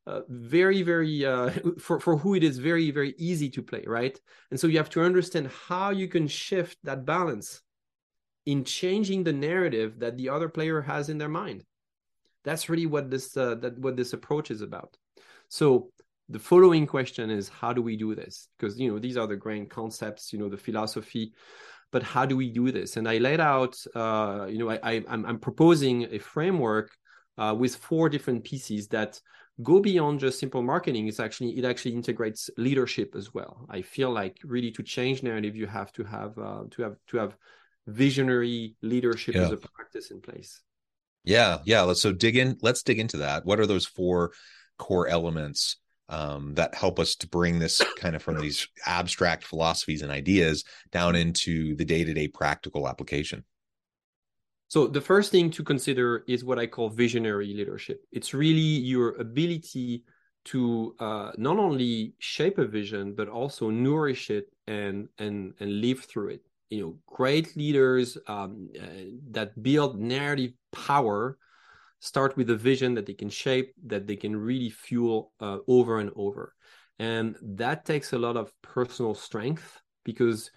uh, 0.06 0.22
very 0.30 0.84
very 0.84 1.26
uh, 1.26 1.52
for, 1.80 2.00
for 2.00 2.18
who 2.18 2.34
it 2.36 2.44
is 2.44 2.58
very 2.58 2.92
very 2.92 3.14
easy 3.18 3.50
to 3.50 3.62
play 3.62 3.84
right? 3.86 4.20
And 4.52 4.60
so 4.60 4.68
you 4.68 4.78
have 4.78 4.90
to 4.92 5.02
understand 5.02 5.52
how 5.68 5.90
you 5.92 6.08
can 6.08 6.28
shift 6.28 6.78
that 6.84 7.06
balance 7.06 7.62
in 8.46 8.64
changing 8.64 9.24
the 9.24 9.34
narrative 9.34 10.00
that 10.00 10.18
the 10.18 10.30
other 10.30 10.48
player 10.48 10.82
has 10.82 11.10
in 11.10 11.18
their 11.18 11.28
mind. 11.28 11.66
That's 12.46 12.70
really 12.70 12.86
what 12.86 13.10
this 13.10 13.36
uh, 13.36 13.56
that 13.56 13.78
what 13.78 13.98
this 13.98 14.14
approach 14.14 14.52
is 14.52 14.62
about. 14.62 14.96
So 15.50 15.92
the 16.30 16.40
following 16.40 16.86
question 16.86 17.30
is 17.30 17.48
how 17.50 17.72
do 17.72 17.82
we 17.82 17.96
do 17.96 18.14
this 18.14 18.50
because 18.58 18.80
you 18.80 18.92
know 18.92 19.00
these 19.00 19.18
are 19.18 19.28
the 19.28 19.36
grand 19.36 19.70
concepts 19.70 20.34
you 20.34 20.40
know 20.40 20.50
the 20.50 20.58
philosophy 20.58 21.34
but 21.92 22.04
how 22.04 22.26
do 22.26 22.36
we 22.36 22.50
do 22.50 22.72
this? 22.72 22.98
And 22.98 23.08
I 23.08 23.18
laid 23.18 23.40
out, 23.40 23.78
uh, 23.96 24.48
you 24.50 24.58
know, 24.58 24.70
I, 24.70 25.04
am 25.08 25.40
proposing 25.40 26.08
a 26.12 26.20
framework 26.20 26.92
uh, 27.38 27.56
with 27.58 27.76
four 27.76 28.10
different 28.10 28.44
pieces 28.44 28.88
that 28.90 29.20
go 29.64 29.80
beyond 29.80 30.20
just 30.20 30.40
simple 30.40 30.62
marketing. 30.62 31.08
It's 31.08 31.20
actually 31.20 31.58
it 31.58 31.66
actually 31.66 31.94
integrates 31.94 32.50
leadership 32.58 33.16
as 33.16 33.34
well. 33.34 33.66
I 33.70 33.82
feel 33.82 34.12
like 34.12 34.38
really 34.44 34.72
to 34.72 34.84
change 34.84 35.24
narrative, 35.24 35.56
you 35.56 35.68
have 35.68 35.92
to 35.94 36.04
have 36.04 36.38
uh, 36.38 36.64
to 36.72 36.82
have 36.84 36.96
to 37.08 37.18
have 37.18 37.38
visionary 37.88 38.76
leadership 38.82 39.36
yeah. 39.36 39.44
as 39.44 39.52
a 39.52 39.58
practice 39.58 40.12
in 40.12 40.20
place. 40.20 40.62
Yeah, 41.24 41.60
yeah. 41.66 41.82
Let's 41.82 42.02
so 42.02 42.12
dig 42.12 42.36
in. 42.36 42.58
Let's 42.62 42.84
dig 42.84 43.00
into 43.00 43.18
that. 43.18 43.46
What 43.46 43.60
are 43.60 43.66
those 43.66 43.86
four 43.86 44.34
core 44.78 45.08
elements 45.08 45.78
um, 46.10 46.54
that 46.56 46.74
help 46.74 47.00
us 47.00 47.16
to 47.16 47.28
bring 47.28 47.60
this 47.60 47.82
kind 47.98 48.16
of 48.16 48.24
from 48.24 48.40
these 48.40 48.68
abstract 48.86 49.44
philosophies 49.44 50.02
and 50.02 50.12
ideas 50.12 50.64
down 50.92 51.16
into 51.16 51.76
the 51.76 51.86
day-to-day 51.86 52.28
practical 52.30 52.88
application. 52.88 53.44
So 54.70 54.88
the 54.88 55.02
first 55.02 55.32
thing 55.32 55.50
to 55.52 55.64
consider 55.64 56.24
is 56.28 56.44
what 56.44 56.60
i 56.60 56.68
call 56.68 56.90
visionary 56.90 57.54
leadership. 57.54 58.04
It's 58.12 58.34
really 58.34 58.60
your 58.60 59.16
ability 59.16 60.04
to 60.46 60.96
uh, 61.00 61.32
not 61.38 61.58
only 61.58 62.14
shape 62.20 62.58
a 62.58 62.66
vision 62.66 63.14
but 63.14 63.28
also 63.28 63.70
nourish 63.70 64.30
it 64.30 64.48
and 64.68 65.08
and 65.20 65.54
and 65.60 65.82
live 65.82 66.02
through 66.02 66.30
it. 66.30 66.42
You 66.70 66.82
know 66.82 66.98
great 67.06 67.56
leaders 67.56 68.18
um, 68.28 68.70
uh, 68.78 68.88
that 69.32 69.62
build 69.62 70.00
narrative 70.00 70.52
power 70.74 71.38
start 72.00 72.38
with 72.38 72.50
a 72.50 72.56
vision 72.56 72.94
that 72.94 73.06
they 73.06 73.14
can 73.14 73.30
shape 73.30 73.74
that 73.86 74.08
they 74.08 74.16
can 74.16 74.36
really 74.36 74.70
fuel 74.70 75.32
uh, 75.40 75.58
over 75.68 76.00
and 76.00 76.12
over. 76.16 76.54
And 77.00 77.36
that 77.42 77.86
takes 77.86 78.14
a 78.14 78.18
lot 78.18 78.38
of 78.38 78.52
personal 78.62 79.14
strength 79.14 79.82
because 80.04 80.52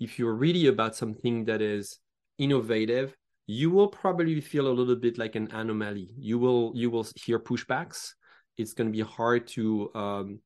if 0.00 0.18
you're 0.18 0.34
really 0.34 0.66
about 0.66 0.96
something 0.96 1.44
that 1.44 1.60
is 1.60 1.98
innovative 2.38 3.14
you 3.46 3.70
will 3.70 3.88
probably 3.88 4.40
feel 4.40 4.68
a 4.68 4.72
little 4.72 4.96
bit 4.96 5.18
like 5.18 5.34
an 5.34 5.48
anomaly. 5.52 6.10
You 6.16 6.38
will 6.38 6.72
you 6.74 6.90
will 6.90 7.06
hear 7.16 7.38
pushbacks. 7.38 8.12
It's 8.56 8.72
going 8.72 8.88
to 8.88 8.96
be 8.96 9.02
hard 9.02 9.46
to 9.48 9.90
um, 9.94 10.40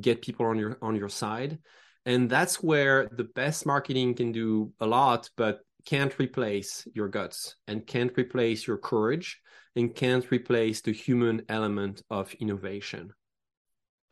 get 0.00 0.22
people 0.22 0.46
on 0.46 0.58
your 0.58 0.78
on 0.82 0.96
your 0.96 1.08
side. 1.08 1.58
And 2.04 2.30
that's 2.30 2.62
where 2.62 3.08
the 3.10 3.24
best 3.24 3.66
marketing 3.66 4.14
can 4.14 4.30
do 4.32 4.72
a 4.80 4.86
lot 4.86 5.28
but 5.36 5.60
can't 5.86 6.18
replace 6.18 6.86
your 6.94 7.08
guts 7.08 7.56
and 7.66 7.86
can't 7.86 8.12
replace 8.16 8.66
your 8.66 8.76
courage 8.76 9.40
and 9.76 9.94
can't 9.94 10.30
replace 10.30 10.80
the 10.80 10.92
human 10.92 11.42
element 11.48 12.02
of 12.10 12.34
innovation. 12.34 13.12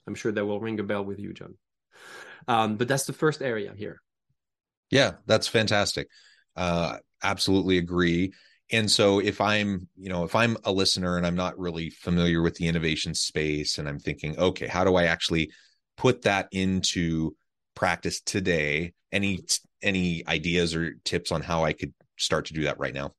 I'm 0.06 0.14
sure 0.14 0.32
that 0.32 0.46
will 0.46 0.60
ring 0.60 0.78
a 0.80 0.84
bell 0.84 1.04
with 1.04 1.18
you, 1.18 1.32
John. 1.32 1.56
Um, 2.46 2.76
but 2.76 2.88
that's 2.88 3.06
the 3.06 3.12
first 3.12 3.42
area 3.42 3.72
here. 3.76 4.00
Yeah, 4.90 5.12
that's 5.26 5.48
fantastic. 5.48 6.08
Uh, 6.56 6.98
absolutely 7.22 7.78
agree. 7.78 8.32
And 8.70 8.90
so 8.90 9.18
if 9.18 9.40
I'm, 9.40 9.88
you 9.96 10.08
know, 10.08 10.24
if 10.24 10.34
I'm 10.34 10.56
a 10.64 10.72
listener 10.72 11.16
and 11.16 11.26
I'm 11.26 11.34
not 11.34 11.58
really 11.58 11.90
familiar 11.90 12.42
with 12.42 12.54
the 12.54 12.68
innovation 12.68 13.14
space 13.14 13.78
and 13.78 13.88
I'm 13.88 13.98
thinking, 13.98 14.38
okay, 14.38 14.66
how 14.66 14.84
do 14.84 14.94
I 14.96 15.04
actually 15.04 15.50
put 15.96 16.22
that 16.22 16.48
into 16.52 17.34
practice 17.74 18.20
today? 18.20 18.92
Any 19.14 19.40
any 19.80 20.26
ideas 20.26 20.74
or 20.74 20.94
tips 21.04 21.30
on 21.30 21.40
how 21.40 21.64
I 21.64 21.72
could 21.72 21.94
start 22.18 22.46
to 22.46 22.54
do 22.54 22.64
that 22.64 22.80
right 22.80 22.94
now? 22.94 23.12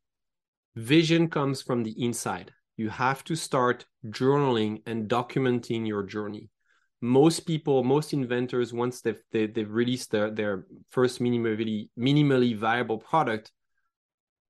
Vision 0.75 1.29
comes 1.29 1.61
from 1.61 1.83
the 1.83 1.95
inside. 1.97 2.51
You 2.75 2.89
have 2.89 3.23
to 3.25 3.35
start 3.35 3.85
journaling 4.05 4.81
and 4.85 5.09
documenting 5.09 5.87
your 5.87 6.03
journey. 6.03 6.49
Most 7.01 7.41
people, 7.41 7.83
most 7.83 8.11
inventors, 8.11 8.73
once 8.73 9.01
they've 9.01 9.21
they, 9.31 9.41
have 9.41 9.53
they 9.53 9.61
have 9.61 9.71
released 9.71 10.11
their, 10.11 10.29
their 10.29 10.65
first 10.89 11.21
minimally 11.21 11.89
minimally 11.97 12.57
viable 12.57 12.97
product, 12.97 13.51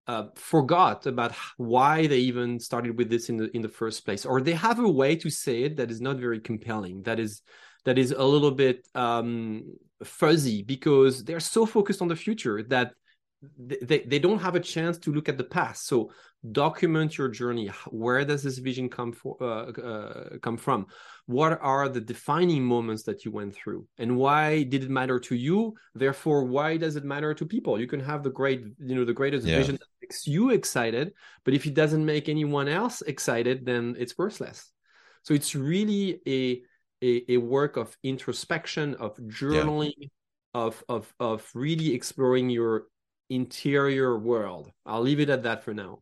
uh, 0.07 0.25
forgot 0.35 1.05
about 1.05 1.33
why 1.57 2.07
they 2.07 2.19
even 2.19 2.59
started 2.59 2.97
with 2.97 3.09
this 3.09 3.29
in 3.29 3.37
the 3.37 3.55
in 3.55 3.61
the 3.61 3.69
first 3.69 4.05
place, 4.05 4.25
or 4.25 4.41
they 4.41 4.53
have 4.53 4.79
a 4.79 4.89
way 4.89 5.15
to 5.15 5.29
say 5.29 5.63
it 5.63 5.77
that 5.77 5.91
is 5.91 6.01
not 6.01 6.17
very 6.17 6.39
compelling. 6.39 7.03
That 7.03 7.19
is 7.19 7.41
that 7.85 7.97
is 7.97 8.11
a 8.11 8.23
little 8.23 8.51
bit 8.51 8.87
um, 8.95 9.63
fuzzy 10.05 10.61
because 10.61 11.23
they're 11.23 11.39
so 11.39 11.65
focused 11.65 12.01
on 12.01 12.07
the 12.07 12.15
future 12.15 12.63
that 12.63 12.93
they, 13.57 13.99
they 13.99 14.19
don't 14.19 14.39
have 14.39 14.55
a 14.55 14.59
chance 14.59 14.97
to 14.99 15.11
look 15.11 15.29
at 15.29 15.37
the 15.37 15.43
past. 15.43 15.87
So 15.87 16.11
document 16.51 17.17
your 17.17 17.27
journey. 17.27 17.71
Where 17.89 18.23
does 18.23 18.43
this 18.43 18.57
vision 18.57 18.89
come 18.89 19.11
for 19.11 19.37
uh, 19.41 19.71
uh, 19.71 20.37
come 20.41 20.57
from? 20.57 20.87
What 21.25 21.59
are 21.61 21.89
the 21.89 22.01
defining 22.01 22.63
moments 22.63 23.03
that 23.03 23.25
you 23.25 23.31
went 23.31 23.55
through? 23.55 23.87
And 23.97 24.17
why 24.17 24.63
did 24.63 24.83
it 24.83 24.89
matter 24.89 25.19
to 25.19 25.35
you? 25.35 25.75
Therefore 25.93 26.43
why 26.45 26.77
does 26.77 26.95
it 26.95 27.03
matter 27.03 27.33
to 27.33 27.45
people? 27.45 27.79
You 27.79 27.87
can 27.87 27.99
have 27.99 28.23
the 28.23 28.29
great 28.29 28.63
you 28.79 28.95
know 28.95 29.05
the 29.05 29.13
greatest 29.13 29.47
yeah. 29.47 29.57
vision 29.57 29.75
that 29.75 29.87
makes 30.01 30.27
you 30.27 30.51
excited 30.51 31.13
but 31.43 31.53
if 31.53 31.65
it 31.65 31.73
doesn't 31.73 32.05
make 32.05 32.29
anyone 32.29 32.67
else 32.67 33.01
excited 33.01 33.65
then 33.65 33.95
it's 33.97 34.17
worthless. 34.17 34.71
So 35.23 35.33
it's 35.33 35.55
really 35.55 36.21
a 36.27 36.61
a, 37.05 37.33
a 37.33 37.37
work 37.37 37.77
of 37.77 37.95
introspection 38.03 38.95
of 38.95 39.15
journaling 39.17 39.93
yeah. 39.97 40.07
of 40.53 40.83
of 40.89 41.13
of 41.19 41.49
really 41.53 41.93
exploring 41.93 42.49
your 42.49 42.85
interior 43.29 44.17
world. 44.17 44.71
I'll 44.85 45.01
leave 45.01 45.19
it 45.19 45.29
at 45.29 45.43
that 45.43 45.63
for 45.63 45.73
now. 45.73 45.99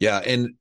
Yeah, 0.00 0.18
and 0.18 0.54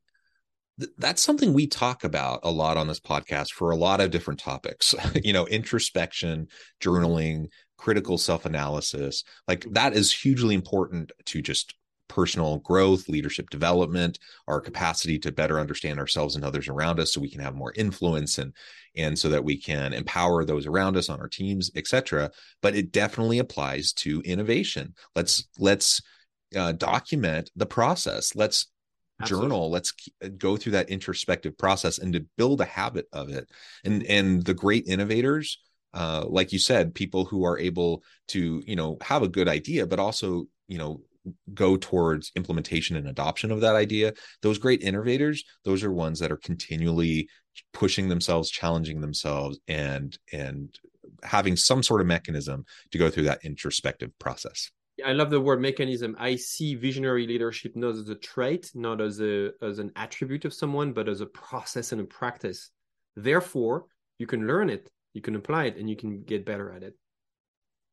th- 0.79 0.91
that's 0.97 1.21
something 1.21 1.53
we 1.53 1.67
talk 1.67 2.03
about 2.03 2.41
a 2.43 2.51
lot 2.51 2.77
on 2.77 2.87
this 2.87 2.99
podcast 2.99 3.51
for 3.51 3.71
a 3.71 3.75
lot 3.75 3.99
of 3.99 4.11
different 4.11 4.39
topics. 4.39 4.93
you 5.23 5.33
know, 5.33 5.47
introspection, 5.47 6.47
journaling, 6.81 7.47
critical 7.77 8.17
self-analysis. 8.17 9.23
Like 9.47 9.65
that 9.71 9.93
is 9.93 10.13
hugely 10.13 10.55
important 10.55 11.11
to 11.25 11.41
just 11.41 11.73
personal 12.13 12.59
growth, 12.59 13.09
leadership 13.09 13.49
development, 13.49 14.19
our 14.47 14.61
capacity 14.61 15.17
to 15.17 15.31
better 15.31 15.59
understand 15.59 15.99
ourselves 15.99 16.35
and 16.35 16.45
others 16.45 16.67
around 16.67 16.99
us 16.99 17.11
so 17.11 17.19
we 17.19 17.29
can 17.29 17.41
have 17.41 17.55
more 17.55 17.73
influence 17.75 18.37
and 18.37 18.53
and 18.95 19.17
so 19.17 19.29
that 19.29 19.43
we 19.43 19.57
can 19.57 19.93
empower 19.93 20.45
those 20.45 20.67
around 20.67 20.95
us 20.95 21.09
on 21.09 21.19
our 21.19 21.27
teams, 21.27 21.71
etc. 21.75 22.29
But 22.61 22.75
it 22.75 22.91
definitely 22.91 23.39
applies 23.39 23.91
to 23.93 24.21
innovation. 24.21 24.93
Let's 25.15 25.47
let's 25.57 26.01
uh, 26.55 26.73
document 26.73 27.49
the 27.55 27.65
process. 27.65 28.35
Let's 28.35 28.67
Absolutely. 29.21 29.49
journal 29.49 29.69
let's 29.69 29.93
go 30.37 30.57
through 30.57 30.71
that 30.73 30.89
introspective 30.89 31.57
process 31.57 31.99
and 31.99 32.13
to 32.13 32.25
build 32.35 32.61
a 32.61 32.65
habit 32.65 33.07
of 33.13 33.29
it 33.29 33.47
and 33.85 34.03
and 34.07 34.43
the 34.43 34.55
great 34.55 34.87
innovators 34.87 35.59
uh, 35.93 36.25
like 36.27 36.51
you 36.51 36.57
said 36.57 36.95
people 36.95 37.23
who 37.23 37.45
are 37.45 37.59
able 37.59 38.03
to 38.27 38.63
you 38.65 38.75
know 38.75 38.97
have 39.01 39.21
a 39.21 39.27
good 39.27 39.47
idea 39.47 39.85
but 39.85 39.99
also 39.99 40.45
you 40.67 40.79
know 40.79 40.99
go 41.53 41.77
towards 41.77 42.31
implementation 42.35 42.95
and 42.95 43.07
adoption 43.07 43.51
of 43.51 43.61
that 43.61 43.75
idea 43.75 44.13
those 44.41 44.57
great 44.57 44.81
innovators 44.81 45.43
those 45.63 45.83
are 45.83 45.91
ones 45.91 46.19
that 46.19 46.31
are 46.31 46.37
continually 46.37 47.29
pushing 47.71 48.09
themselves 48.09 48.49
challenging 48.49 49.01
themselves 49.01 49.59
and 49.67 50.17
and 50.31 50.79
having 51.23 51.55
some 51.55 51.81
sort 51.83 52.01
of 52.01 52.07
mechanism 52.07 52.65
to 52.91 52.97
go 52.97 53.09
through 53.09 53.23
that 53.23 53.43
introspective 53.43 54.11
process 54.19 54.71
I 55.03 55.13
love 55.13 55.31
the 55.31 55.41
word 55.41 55.59
mechanism. 55.59 56.15
I 56.19 56.35
see 56.35 56.75
visionary 56.75 57.25
leadership 57.25 57.75
not 57.75 57.95
as 57.95 58.09
a 58.09 58.15
trait, 58.15 58.71
not 58.75 59.01
as 59.01 59.19
a 59.21 59.49
as 59.61 59.79
an 59.79 59.91
attribute 59.95 60.45
of 60.45 60.53
someone, 60.53 60.93
but 60.93 61.09
as 61.09 61.19
a 61.19 61.25
process 61.25 61.91
and 61.93 62.01
a 62.01 62.03
practice. 62.03 62.69
Therefore, 63.15 63.85
you 64.19 64.27
can 64.27 64.45
learn 64.45 64.69
it, 64.69 64.91
you 65.13 65.21
can 65.21 65.35
apply 65.35 65.65
it, 65.65 65.77
and 65.77 65.89
you 65.89 65.95
can 65.95 66.23
get 66.23 66.45
better 66.45 66.71
at 66.71 66.83
it. 66.83 66.95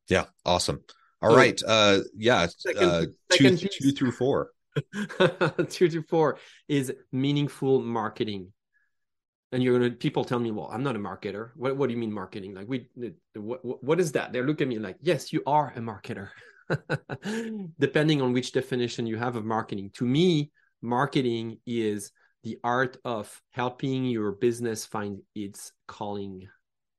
Yeah, 0.08 0.26
awesome. 0.44 0.84
All 1.22 1.34
right. 1.34 1.60
Uh, 1.66 2.00
yeah. 2.16 2.46
Second, 2.46 2.82
uh, 2.82 3.06
second 3.30 3.58
two, 3.58 3.68
two 3.68 3.92
through 3.92 4.12
four. 4.12 4.50
two 5.68 5.88
to 5.88 6.02
four 6.08 6.38
is 6.68 6.92
meaningful 7.12 7.80
marketing. 7.80 8.52
And 9.52 9.62
you're 9.62 9.78
gonna 9.78 9.90
people 9.90 10.24
tell 10.24 10.38
me, 10.38 10.52
well, 10.52 10.70
I'm 10.72 10.84
not 10.84 10.96
a 10.96 11.00
marketer. 11.00 11.50
What 11.56 11.76
what 11.76 11.88
do 11.88 11.94
you 11.94 12.00
mean 12.00 12.12
marketing? 12.12 12.54
Like 12.54 12.68
we 12.68 12.86
what 13.34 13.84
what 13.84 14.00
is 14.00 14.12
that? 14.12 14.32
They 14.32 14.42
look 14.42 14.60
at 14.60 14.68
me 14.68 14.78
like, 14.78 14.96
yes, 15.02 15.32
you 15.32 15.42
are 15.46 15.72
a 15.74 15.80
marketer. 15.80 16.28
Depending 17.80 18.22
on 18.22 18.32
which 18.32 18.52
definition 18.52 19.06
you 19.06 19.16
have 19.16 19.34
of 19.34 19.44
marketing. 19.44 19.90
To 19.94 20.04
me, 20.04 20.52
marketing 20.82 21.58
is 21.66 22.12
the 22.44 22.58
art 22.62 22.96
of 23.04 23.42
helping 23.50 24.04
your 24.04 24.32
business 24.32 24.86
find 24.86 25.20
its 25.34 25.72
calling 25.88 26.48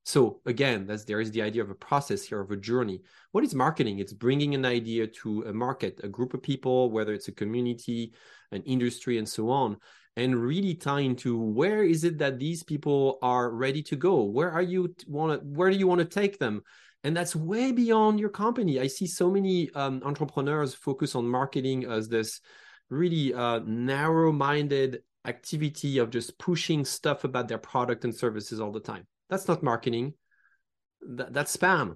so 0.03 0.41
again, 0.45 0.89
there 1.07 1.21
is 1.21 1.31
the 1.31 1.41
idea 1.41 1.61
of 1.61 1.69
a 1.69 1.75
process 1.75 2.23
here 2.23 2.41
of 2.41 2.51
a 2.51 2.57
journey. 2.57 3.01
What 3.31 3.43
is 3.43 3.53
marketing? 3.53 3.99
It's 3.99 4.13
bringing 4.13 4.55
an 4.55 4.65
idea 4.65 5.07
to 5.07 5.43
a 5.43 5.53
market, 5.53 5.99
a 6.03 6.07
group 6.07 6.33
of 6.33 6.41
people, 6.41 6.89
whether 6.89 7.13
it's 7.13 7.27
a 7.27 7.31
community, 7.31 8.13
an 8.51 8.63
industry, 8.63 9.19
and 9.19 9.29
so 9.29 9.49
on, 9.49 9.77
and 10.17 10.35
really 10.35 10.73
tying 10.73 11.15
to 11.17 11.37
where 11.37 11.83
is 11.83 12.03
it 12.03 12.17
that 12.17 12.39
these 12.39 12.63
people 12.63 13.19
are 13.21 13.51
ready 13.51 13.83
to 13.83 13.95
go? 13.95 14.23
Where 14.23 14.51
are 14.51 14.61
you 14.61 14.93
want 15.07 15.39
to? 15.39 15.47
Where 15.47 15.69
do 15.69 15.77
you 15.77 15.87
want 15.87 15.99
to 15.99 16.05
take 16.05 16.39
them? 16.39 16.63
And 17.03 17.15
that's 17.15 17.35
way 17.35 17.71
beyond 17.71 18.19
your 18.19 18.29
company. 18.29 18.79
I 18.79 18.87
see 18.87 19.07
so 19.07 19.29
many 19.29 19.71
um, 19.71 20.01
entrepreneurs 20.03 20.73
focus 20.73 21.15
on 21.15 21.27
marketing 21.27 21.85
as 21.85 22.09
this 22.09 22.41
really 22.89 23.33
uh, 23.33 23.59
narrow-minded 23.65 25.01
activity 25.25 25.97
of 25.99 26.09
just 26.09 26.37
pushing 26.37 26.85
stuff 26.85 27.23
about 27.23 27.47
their 27.47 27.57
product 27.57 28.03
and 28.03 28.13
services 28.13 28.59
all 28.59 28.71
the 28.71 28.79
time 28.79 29.07
that's 29.31 29.47
not 29.47 29.63
marketing. 29.63 30.13
That, 31.01 31.33
that's 31.33 31.57
spam. 31.57 31.95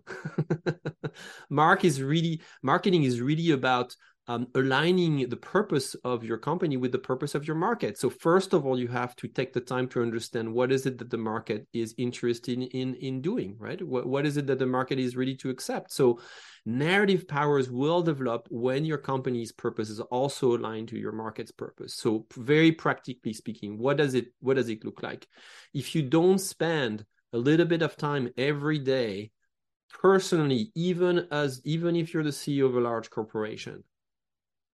Mark 1.52 1.86
is 1.86 2.02
really 2.02 2.42
marketing 2.64 3.04
is 3.04 3.22
really 3.22 3.52
about 3.52 3.96
um, 4.28 4.48
aligning 4.56 5.30
the 5.30 5.38
purpose 5.38 5.96
of 6.04 6.24
your 6.24 6.38
company 6.38 6.78
with 6.78 6.92
the 6.92 6.98
purpose 6.98 7.36
of 7.36 7.46
your 7.46 7.56
market. 7.56 7.98
So 8.00 8.10
first 8.10 8.54
of 8.54 8.66
all, 8.66 8.80
you 8.80 8.88
have 8.88 9.16
to 9.18 9.28
take 9.28 9.54
the 9.54 9.62
time 9.62 9.88
to 9.90 10.02
understand 10.02 10.52
what 10.52 10.72
is 10.72 10.88
it 10.88 10.98
that 10.98 11.12
the 11.12 11.18
market 11.18 11.68
is 11.74 11.94
interested 11.98 12.60
in 12.60 12.96
in 12.96 13.22
doing, 13.22 13.56
right? 13.60 13.82
What, 13.86 14.08
what 14.08 14.26
is 14.26 14.38
it 14.38 14.48
that 14.48 14.60
the 14.60 14.66
market 14.66 14.98
is 14.98 15.16
ready 15.16 15.36
to 15.38 15.50
accept? 15.52 15.92
So 15.94 16.20
narrative 16.66 17.28
powers 17.28 17.70
will 17.70 18.02
develop 18.02 18.48
when 18.50 18.84
your 18.86 18.98
company's 18.98 19.52
purpose 19.52 19.90
is 19.92 20.00
also 20.00 20.58
aligned 20.58 20.88
to 20.88 20.98
your 20.98 21.12
market's 21.12 21.52
purpose. 21.52 21.94
So 21.94 22.26
very 22.36 22.72
practically 22.72 23.34
speaking, 23.34 23.78
what 23.78 23.98
does 23.98 24.16
it 24.16 24.28
what 24.40 24.56
does 24.56 24.70
it 24.70 24.84
look 24.84 25.04
like? 25.04 25.28
If 25.74 25.94
you 25.94 26.02
don't 26.02 26.40
spend 26.40 27.06
a 27.36 27.38
little 27.38 27.66
bit 27.66 27.82
of 27.82 27.98
time 27.98 28.30
every 28.38 28.80
day 28.80 29.32
personally 30.02 30.72
even 30.76 31.28
as 31.32 31.62
even 31.66 31.96
if 31.96 32.14
you're 32.14 32.24
the 32.24 32.30
ceo 32.30 32.66
of 32.66 32.76
a 32.76 32.80
large 32.80 33.10
corporation 33.10 33.84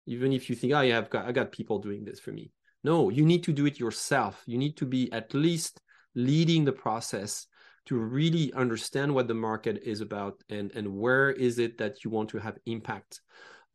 even 0.05 0.33
if 0.33 0.49
you 0.49 0.55
think 0.55 0.73
oh 0.73 0.81
yeah 0.81 0.97
i've 0.97 1.09
got 1.09 1.25
i 1.25 1.31
got 1.31 1.51
people 1.51 1.79
doing 1.79 2.03
this 2.03 2.19
for 2.19 2.31
me. 2.31 2.51
No 2.83 3.09
you 3.09 3.25
need 3.25 3.43
to 3.43 3.53
do 3.53 3.65
it 3.65 3.79
yourself. 3.79 4.43
You 4.45 4.57
need 4.57 4.75
to 4.77 4.85
be 4.85 5.11
at 5.11 5.33
least 5.33 5.81
leading 6.15 6.65
the 6.65 6.71
process 6.71 7.47
to 7.85 7.97
really 7.97 8.51
understand 8.53 9.13
what 9.13 9.27
the 9.27 9.33
market 9.33 9.81
is 9.83 10.01
about 10.01 10.35
and 10.49 10.71
and 10.75 10.87
where 10.87 11.29
is 11.31 11.59
it 11.59 11.77
that 11.77 12.03
you 12.03 12.09
want 12.09 12.29
to 12.29 12.39
have 12.39 12.57
impact. 12.65 13.21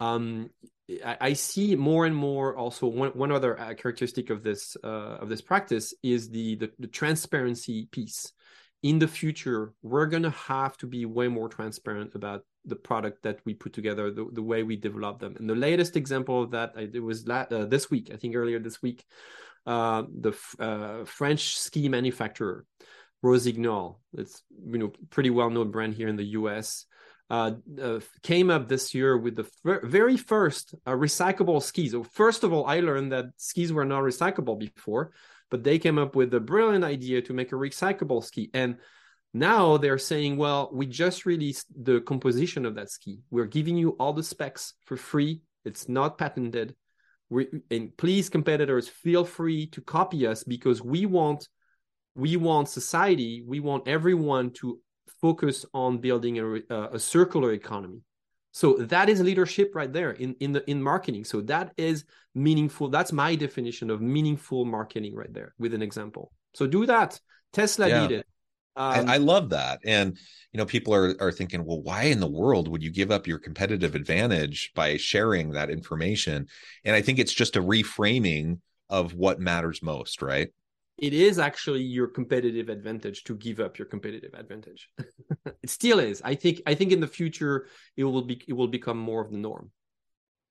Um, 0.01 0.51
I, 1.05 1.17
I, 1.21 1.33
see 1.35 1.77
more 1.77 2.05
and 2.05 2.17
more 2.17 2.57
also 2.57 2.89
one, 2.89 3.13
one 3.13 3.31
other 3.31 3.59
uh, 3.59 3.75
characteristic 3.75 4.29
of 4.29 4.43
this 4.43 4.77
uh, 4.83 5.23
of 5.23 5.29
this 5.29 5.41
practice 5.41 5.95
is 6.03 6.31
the, 6.31 6.57
the 6.57 6.71
the 6.81 6.89
transparency 6.89 7.89
piece 7.93 8.33
in 8.85 8.99
the 8.99 9.09
future, 9.09 9.73
we're 9.83 10.05
going 10.05 10.23
to 10.23 10.31
have 10.31 10.77
to 10.77 10.87
be 10.87 11.07
way 11.07 11.27
more 11.27 11.49
transparent 11.49 12.15
about 12.15 12.45
the 12.67 12.77
product 12.77 13.23
that 13.23 13.41
we 13.47 13.55
put 13.55 13.73
together, 13.73 14.11
the, 14.11 14.29
the 14.31 14.43
way 14.43 14.63
we 14.63 14.77
develop 14.77 15.19
them. 15.19 15.35
And 15.39 15.49
the 15.49 15.55
latest 15.55 15.97
example 15.97 16.43
of 16.43 16.51
that, 16.51 16.75
it 16.77 17.03
was 17.03 17.27
uh, 17.27 17.47
this 17.67 17.91
week, 17.91 18.11
I 18.13 18.17
think 18.17 18.37
earlier 18.37 18.59
this 18.59 18.83
week, 18.83 19.07
uh, 19.67 20.03
the 20.21 20.35
uh, 20.59 21.07
French 21.07 21.57
ski 21.57 21.89
manufacturer, 21.89 22.67
Rossignol, 23.23 24.01
it's 24.19 24.43
you 24.67 24.77
know 24.77 24.93
pretty 25.09 25.31
well 25.31 25.49
known 25.49 25.71
brand 25.71 25.95
here 25.95 26.09
in 26.09 26.17
the 26.17 26.37
U.S. 26.41 26.85
Uh, 27.35 27.53
uh, 27.87 28.01
came 28.23 28.49
up 28.55 28.69
this 28.69 28.95
year 28.97 29.13
with 29.25 29.35
the 29.41 29.47
very 29.99 30.17
first 30.17 30.75
uh, 30.87 30.97
recyclable 31.07 31.61
skis. 31.63 31.93
So 31.93 32.03
first 32.05 32.45
of 32.45 32.53
all, 32.53 32.65
I 32.75 32.79
learned 32.89 33.11
that 33.13 33.27
skis 33.37 33.73
were 33.73 33.89
not 33.95 34.03
recyclable 34.11 34.59
before 34.59 35.05
but 35.55 35.63
they 35.63 35.79
came 35.79 35.99
up 35.99 36.17
with 36.17 36.35
a 36.35 36.41
brilliant 36.41 36.85
idea 36.85 37.23
to 37.23 37.33
make 37.33 37.53
a 37.53 37.55
recyclable 37.55 38.25
ski. 38.25 38.51
And 38.55 38.77
now 39.33 39.77
they're 39.77 39.99
saying, 39.99 40.37
well, 40.37 40.69
we 40.73 40.85
just 40.85 41.27
released 41.27 41.67
the 41.85 42.01
composition 42.01 42.67
of 42.67 42.75
that 42.75 42.91
ski. 42.91 43.21
We're 43.31 43.47
giving 43.47 43.77
you 43.77 43.91
all 44.01 44.13
the 44.13 44.25
specs 44.25 44.75
for 44.85 44.97
free. 44.97 45.43
It's 45.65 45.89
not 45.89 46.19
patented. 46.19 46.75
We, 47.31 47.47
and 47.71 47.97
please, 47.97 48.29
competitors, 48.29 48.89
feel 48.89 49.25
free 49.25 49.69
to 49.69 49.81
copy 49.81 50.27
us 50.27 50.43
because 50.43 50.83
we 50.83 51.07
want 51.07 51.49
we 52.17 52.37
want 52.37 52.69
society, 52.69 53.45
we 53.47 53.61
want 53.61 53.89
everyone 53.89 54.51
to 54.55 54.81
focus 55.21 55.65
on 55.75 55.99
building 55.99 56.39
a, 56.39 56.77
a 56.93 56.99
circular 56.99 57.53
economy. 57.53 58.01
So 58.53 58.75
that 58.75 59.09
is 59.09 59.21
leadership 59.21 59.75
right 59.75 59.93
there 59.93 60.13
in 60.13 60.37
in 60.39 60.53
the 60.53 60.69
in 60.71 60.81
marketing. 60.81 61.25
So 61.25 61.41
that 61.43 61.73
is 61.77 62.05
meaningful. 62.35 62.89
That's 62.89 63.13
my 63.13 63.35
definition 63.35 63.91
of 63.91 64.01
meaningful 64.01 64.65
marketing 64.65 65.15
right 65.15 65.33
there 65.33 65.55
with 65.59 65.75
an 65.75 65.83
example. 65.83 66.31
So 66.55 66.67
do 66.67 66.87
that. 66.87 67.19
Tesla 67.53 67.89
yeah. 67.89 68.01
did 68.07 68.21
it. 68.21 68.27
Um, 68.77 69.09
I, 69.09 69.15
I, 69.15 69.17
love 69.19 69.51
that. 69.51 69.81
And 69.85 70.17
you 70.53 70.59
know, 70.59 70.67
people 70.67 70.95
are 70.95 71.15
are 71.21 71.33
thinking, 71.33 71.65
well, 71.65 71.81
why 71.81 72.05
in 72.05 72.21
the 72.21 72.31
world 72.31 72.69
would 72.69 72.83
you 72.83 72.91
give 72.91 73.11
up 73.11 73.27
your 73.27 73.39
competitive 73.39 73.95
advantage 73.95 74.73
by 74.75 74.97
sharing 74.97 75.51
that 75.51 75.71
information? 75.71 76.47
And 76.85 76.95
I 76.95 77.03
think 77.03 77.19
it's 77.19 77.33
just 77.33 77.57
a 77.57 77.63
reframing 77.63 78.59
of 78.91 79.15
what 79.15 79.41
matters 79.41 79.83
most, 79.83 80.23
right? 80.23 80.51
It 80.99 81.13
is 81.13 81.39
actually 81.39 81.83
your 81.83 82.07
competitive 82.07 82.69
advantage 82.69 83.25
to 83.25 83.35
give 83.37 83.61
up 83.61 83.79
your 83.79 83.87
competitive 83.87 84.35
advantage. 84.35 84.89
It 85.63 85.71
still 85.71 85.99
is. 85.99 86.21
I 86.23 86.35
think 86.35 86.61
i 86.67 86.75
think 86.75 86.93
in 86.93 87.01
the 87.01 87.07
future 87.07 87.69
it 87.97 88.05
will 88.05 88.23
be 88.23 88.43
it 88.47 88.53
will 88.53 88.69
become 88.69 88.99
more 88.99 89.23
of 89.23 89.31
the 89.31 89.39
norm. 89.39 89.71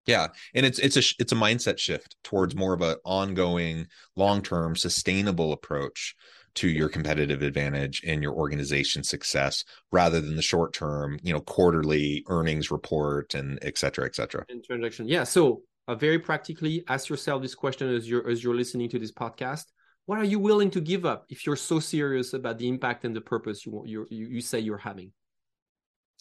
Yeah. 0.05 0.27
And 0.55 0.65
it's 0.65 0.79
it's 0.79 0.97
a 0.97 1.03
it's 1.19 1.31
a 1.31 1.35
mindset 1.35 1.77
shift 1.77 2.15
towards 2.23 2.55
more 2.55 2.73
of 2.73 2.81
an 2.81 2.97
ongoing 3.05 3.87
long-term 4.15 4.75
sustainable 4.75 5.53
approach 5.53 6.15
to 6.55 6.67
your 6.67 6.89
competitive 6.89 7.41
advantage 7.41 8.01
and 8.05 8.21
your 8.21 8.33
organization 8.33 9.03
success 9.03 9.63
rather 9.91 10.19
than 10.21 10.35
the 10.35 10.41
short 10.41 10.73
term 10.73 11.19
you 11.23 11.33
know 11.33 11.41
quarterly 11.41 12.23
earnings 12.27 12.69
report 12.71 13.33
and 13.35 13.59
et 13.61 13.77
cetera 13.77 14.05
et 14.05 14.15
cetera. 14.15 14.45
And 14.49 14.63
transaction. 14.63 15.07
Yeah. 15.07 15.25
So 15.25 15.61
uh, 15.87 15.95
very 15.95 16.19
practically 16.19 16.83
ask 16.87 17.09
yourself 17.09 17.41
this 17.41 17.55
question 17.55 17.93
as 17.93 18.09
you're 18.09 18.27
as 18.27 18.43
you're 18.43 18.55
listening 18.55 18.89
to 18.89 18.99
this 18.99 19.11
podcast 19.11 19.65
what 20.05 20.19
are 20.19 20.23
you 20.23 20.39
willing 20.39 20.69
to 20.71 20.81
give 20.81 21.05
up 21.05 21.25
if 21.29 21.45
you're 21.45 21.55
so 21.55 21.79
serious 21.79 22.33
about 22.33 22.57
the 22.57 22.67
impact 22.67 23.05
and 23.05 23.15
the 23.15 23.21
purpose 23.21 23.65
you 23.65 23.83
you 23.85 24.05
you 24.09 24.41
say 24.41 24.59
you're 24.59 24.77
having? 24.77 25.11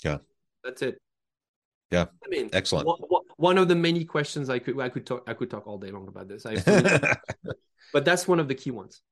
Yeah. 0.04 0.18
That's 0.62 0.82
it. 0.82 1.00
Yeah. 1.90 2.06
I 2.24 2.28
mean 2.28 2.48
excellent. 2.52 2.86
what, 2.86 3.22
one 3.36 3.58
of 3.58 3.68
the 3.68 3.74
many 3.74 4.04
questions 4.04 4.48
I 4.48 4.58
could 4.60 4.78
I 4.80 4.88
could 4.88 5.04
talk 5.04 5.24
I 5.26 5.34
could 5.34 5.50
talk 5.50 5.66
all 5.66 5.78
day 5.78 5.90
long 5.90 6.08
about 6.08 6.28
this. 6.28 6.44
but 7.92 8.04
that's 8.04 8.28
one 8.28 8.38
of 8.38 8.48
the 8.48 8.54
key 8.54 8.70
ones. 8.70 9.02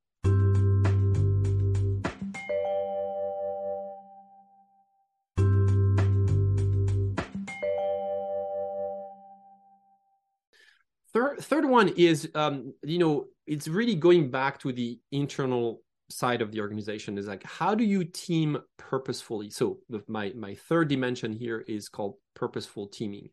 Third, 11.13 11.39
third 11.41 11.65
one 11.65 11.89
is, 11.89 12.29
um, 12.35 12.73
you 12.83 12.97
know, 12.97 13.25
it's 13.51 13.67
really 13.67 13.95
going 13.95 14.31
back 14.31 14.59
to 14.59 14.71
the 14.71 14.97
internal 15.11 15.81
side 16.09 16.41
of 16.41 16.53
the 16.53 16.61
organization. 16.61 17.17
Is 17.17 17.27
like, 17.27 17.43
how 17.43 17.75
do 17.75 17.83
you 17.83 18.05
team 18.05 18.57
purposefully? 18.77 19.49
So, 19.49 19.79
my 20.07 20.31
my 20.37 20.55
third 20.55 20.87
dimension 20.87 21.33
here 21.33 21.59
is 21.67 21.89
called 21.89 22.15
purposeful 22.33 22.87
teaming, 22.87 23.29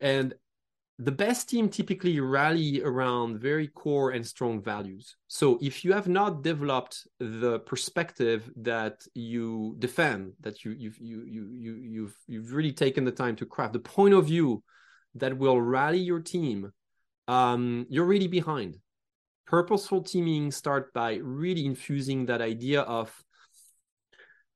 and 0.00 0.32
the 0.98 1.12
best 1.12 1.50
team 1.50 1.68
typically 1.68 2.18
rally 2.20 2.82
around 2.82 3.40
very 3.40 3.68
core 3.68 4.10
and 4.10 4.26
strong 4.26 4.62
values. 4.62 5.16
So, 5.28 5.58
if 5.60 5.84
you 5.84 5.92
have 5.92 6.08
not 6.08 6.42
developed 6.42 7.06
the 7.18 7.58
perspective 7.60 8.50
that 8.56 9.02
you 9.12 9.76
defend, 9.78 10.32
that 10.40 10.64
you 10.64 10.70
you've 10.72 10.98
you 10.98 11.18
you 11.26 11.42
you 11.64 11.74
you've 11.94 12.16
you've 12.26 12.52
really 12.54 12.72
taken 12.72 13.04
the 13.04 13.18
time 13.22 13.36
to 13.36 13.44
craft 13.44 13.74
the 13.74 13.80
point 13.80 14.14
of 14.14 14.24
view 14.24 14.62
that 15.16 15.36
will 15.36 15.60
rally 15.60 15.98
your 15.98 16.20
team, 16.20 16.72
um, 17.28 17.84
you're 17.90 18.06
really 18.14 18.28
behind. 18.40 18.78
Purposeful 19.50 20.00
teaming 20.00 20.52
start 20.52 20.94
by 20.94 21.16
really 21.16 21.66
infusing 21.66 22.26
that 22.26 22.40
idea 22.40 22.82
of 22.82 23.12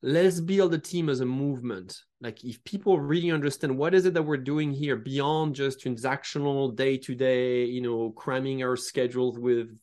let's 0.02 0.38
build 0.38 0.72
a 0.72 0.78
team 0.78 1.08
as 1.08 1.18
a 1.18 1.26
movement. 1.26 1.98
Like 2.20 2.44
if 2.44 2.62
people 2.62 3.00
really 3.00 3.32
understand 3.32 3.76
what 3.76 3.92
is 3.92 4.06
it 4.06 4.14
that 4.14 4.22
we're 4.22 4.36
doing 4.36 4.72
here 4.72 4.94
beyond 4.94 5.56
just 5.56 5.84
transactional 5.84 6.76
day 6.76 6.96
to 6.98 7.16
day, 7.16 7.64
you 7.64 7.80
know, 7.80 8.10
cramming 8.12 8.62
our 8.62 8.76
schedules 8.76 9.36
with 9.36 9.76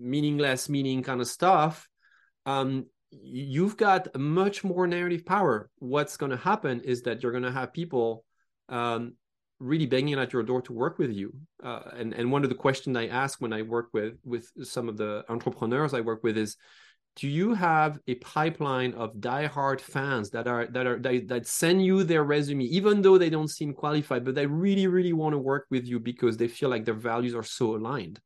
meaningless 0.00 0.70
meaning 0.70 1.02
kind 1.02 1.20
of 1.20 1.26
stuff, 1.26 1.86
um, 2.46 2.86
you've 3.10 3.76
got 3.76 4.18
much 4.18 4.64
more 4.64 4.86
narrative 4.86 5.26
power. 5.26 5.68
What's 5.78 6.16
going 6.16 6.30
to 6.30 6.38
happen 6.38 6.80
is 6.80 7.02
that 7.02 7.22
you're 7.22 7.32
going 7.32 7.44
to 7.44 7.52
have 7.52 7.74
people 7.74 8.24
um, 8.70 9.12
really 9.64 9.86
banging 9.86 10.18
at 10.18 10.32
your 10.32 10.42
door 10.42 10.60
to 10.62 10.72
work 10.72 10.98
with 10.98 11.10
you. 11.10 11.32
Uh, 11.62 11.80
and 11.96 12.12
and 12.12 12.30
one 12.30 12.44
of 12.44 12.50
the 12.50 12.54
questions 12.54 12.96
I 12.96 13.06
ask 13.06 13.40
when 13.40 13.52
I 13.52 13.62
work 13.62 13.88
with 13.92 14.14
with 14.24 14.50
some 14.62 14.88
of 14.88 14.96
the 14.96 15.24
entrepreneurs 15.28 15.94
I 15.94 16.00
work 16.00 16.22
with 16.22 16.36
is, 16.36 16.56
do 17.16 17.28
you 17.28 17.54
have 17.54 17.98
a 18.06 18.16
pipeline 18.16 18.92
of 18.94 19.14
diehard 19.16 19.80
fans 19.80 20.30
that 20.30 20.46
are 20.46 20.66
that 20.66 20.86
are 20.86 20.98
that, 20.98 21.28
that 21.28 21.46
send 21.46 21.84
you 21.84 22.04
their 22.04 22.24
resume 22.24 22.64
even 22.64 23.02
though 23.02 23.18
they 23.18 23.30
don't 23.30 23.50
seem 23.50 23.72
qualified, 23.72 24.24
but 24.24 24.34
they 24.34 24.46
really 24.46 24.86
really 24.86 25.12
want 25.12 25.32
to 25.32 25.38
work 25.38 25.66
with 25.70 25.86
you 25.86 25.98
because 25.98 26.36
they 26.36 26.48
feel 26.48 26.68
like 26.68 26.84
their 26.84 26.94
values 26.94 27.34
are 27.34 27.42
so 27.42 27.76
aligned 27.76 28.20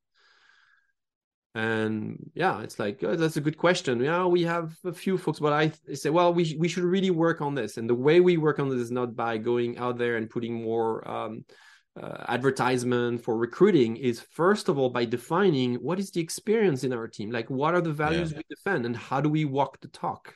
and 1.54 2.30
yeah 2.34 2.60
it's 2.60 2.78
like 2.78 3.02
oh, 3.02 3.16
that's 3.16 3.36
a 3.36 3.40
good 3.40 3.56
question. 3.56 4.00
Yeah 4.00 4.26
we 4.26 4.42
have 4.42 4.76
a 4.84 4.92
few 4.92 5.18
folks 5.18 5.40
but 5.40 5.52
I, 5.52 5.72
I 5.90 5.94
say 5.94 6.10
well 6.10 6.32
we, 6.32 6.56
we 6.58 6.68
should 6.68 6.84
really 6.84 7.10
work 7.10 7.40
on 7.40 7.54
this. 7.54 7.76
And 7.76 7.88
the 7.88 7.94
way 7.94 8.20
we 8.20 8.36
work 8.36 8.58
on 8.58 8.68
this 8.68 8.78
is 8.78 8.90
not 8.90 9.16
by 9.16 9.38
going 9.38 9.78
out 9.78 9.98
there 9.98 10.16
and 10.16 10.28
putting 10.28 10.62
more 10.62 11.08
um, 11.08 11.44
uh, 12.00 12.24
advertisement 12.28 13.22
for 13.22 13.36
recruiting. 13.36 13.96
Is 13.96 14.20
first 14.20 14.68
of 14.68 14.78
all 14.78 14.90
by 14.90 15.04
defining 15.04 15.76
what 15.76 15.98
is 15.98 16.10
the 16.10 16.20
experience 16.20 16.84
in 16.84 16.92
our 16.92 17.08
team? 17.08 17.30
Like 17.30 17.50
what 17.50 17.74
are 17.74 17.80
the 17.80 17.92
values 17.92 18.30
yeah. 18.30 18.38
we 18.38 18.44
defend 18.48 18.86
and 18.86 18.96
how 18.96 19.20
do 19.20 19.28
we 19.28 19.44
walk 19.44 19.80
the 19.80 19.88
talk? 19.88 20.34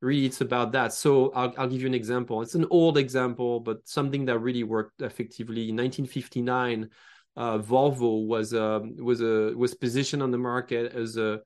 Really 0.00 0.26
it's 0.26 0.40
about 0.40 0.72
that. 0.72 0.92
So 0.92 1.32
I'll, 1.32 1.54
I'll 1.56 1.68
give 1.68 1.80
you 1.80 1.86
an 1.86 1.94
example. 1.94 2.42
It's 2.42 2.54
an 2.54 2.66
old 2.70 2.98
example 2.98 3.60
but 3.60 3.86
something 3.86 4.24
that 4.24 4.38
really 4.38 4.64
worked 4.64 5.02
effectively 5.02 5.68
in 5.68 5.76
1959 5.76 6.90
uh, 7.36 7.58
Volvo 7.58 8.26
was 8.26 8.52
a 8.52 8.64
um, 8.64 8.96
was 8.96 9.20
a 9.20 9.52
was 9.56 9.74
positioned 9.74 10.22
on 10.22 10.30
the 10.30 10.38
market 10.38 10.92
as 10.92 11.16
a 11.16 11.40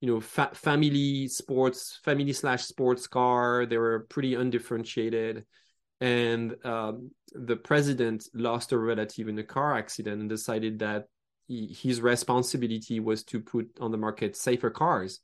you 0.00 0.12
know 0.12 0.20
fa- 0.20 0.50
family 0.54 1.28
sports 1.28 1.98
family 2.04 2.32
slash 2.32 2.64
sports 2.64 3.06
car. 3.06 3.66
They 3.66 3.78
were 3.78 4.06
pretty 4.08 4.34
undifferentiated, 4.34 5.44
and 6.00 6.56
um, 6.64 7.10
the 7.32 7.56
president 7.56 8.28
lost 8.34 8.72
a 8.72 8.78
relative 8.78 9.28
in 9.28 9.38
a 9.38 9.44
car 9.44 9.76
accident 9.76 10.20
and 10.20 10.28
decided 10.28 10.78
that 10.80 11.06
his 11.48 12.00
responsibility 12.00 13.00
was 13.00 13.24
to 13.24 13.40
put 13.40 13.68
on 13.80 13.90
the 13.90 13.98
market 13.98 14.36
safer 14.36 14.70
cars. 14.70 15.20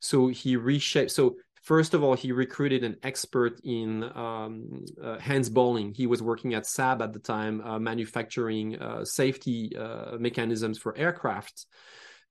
So 0.00 0.28
he 0.28 0.56
reshaped. 0.56 1.10
So 1.10 1.36
First 1.66 1.94
of 1.94 2.04
all, 2.04 2.14
he 2.14 2.30
recruited 2.30 2.84
an 2.84 2.96
expert 3.02 3.58
in 3.64 4.04
um, 4.14 4.84
uh, 5.02 5.18
Hans 5.18 5.48
Bolling. 5.48 5.92
He 5.92 6.06
was 6.06 6.22
working 6.22 6.54
at 6.54 6.62
Saab 6.62 7.02
at 7.02 7.12
the 7.12 7.18
time, 7.18 7.60
uh, 7.60 7.80
manufacturing 7.80 8.80
uh, 8.80 9.04
safety 9.04 9.76
uh, 9.76 10.16
mechanisms 10.16 10.78
for 10.78 10.96
aircraft. 10.96 11.66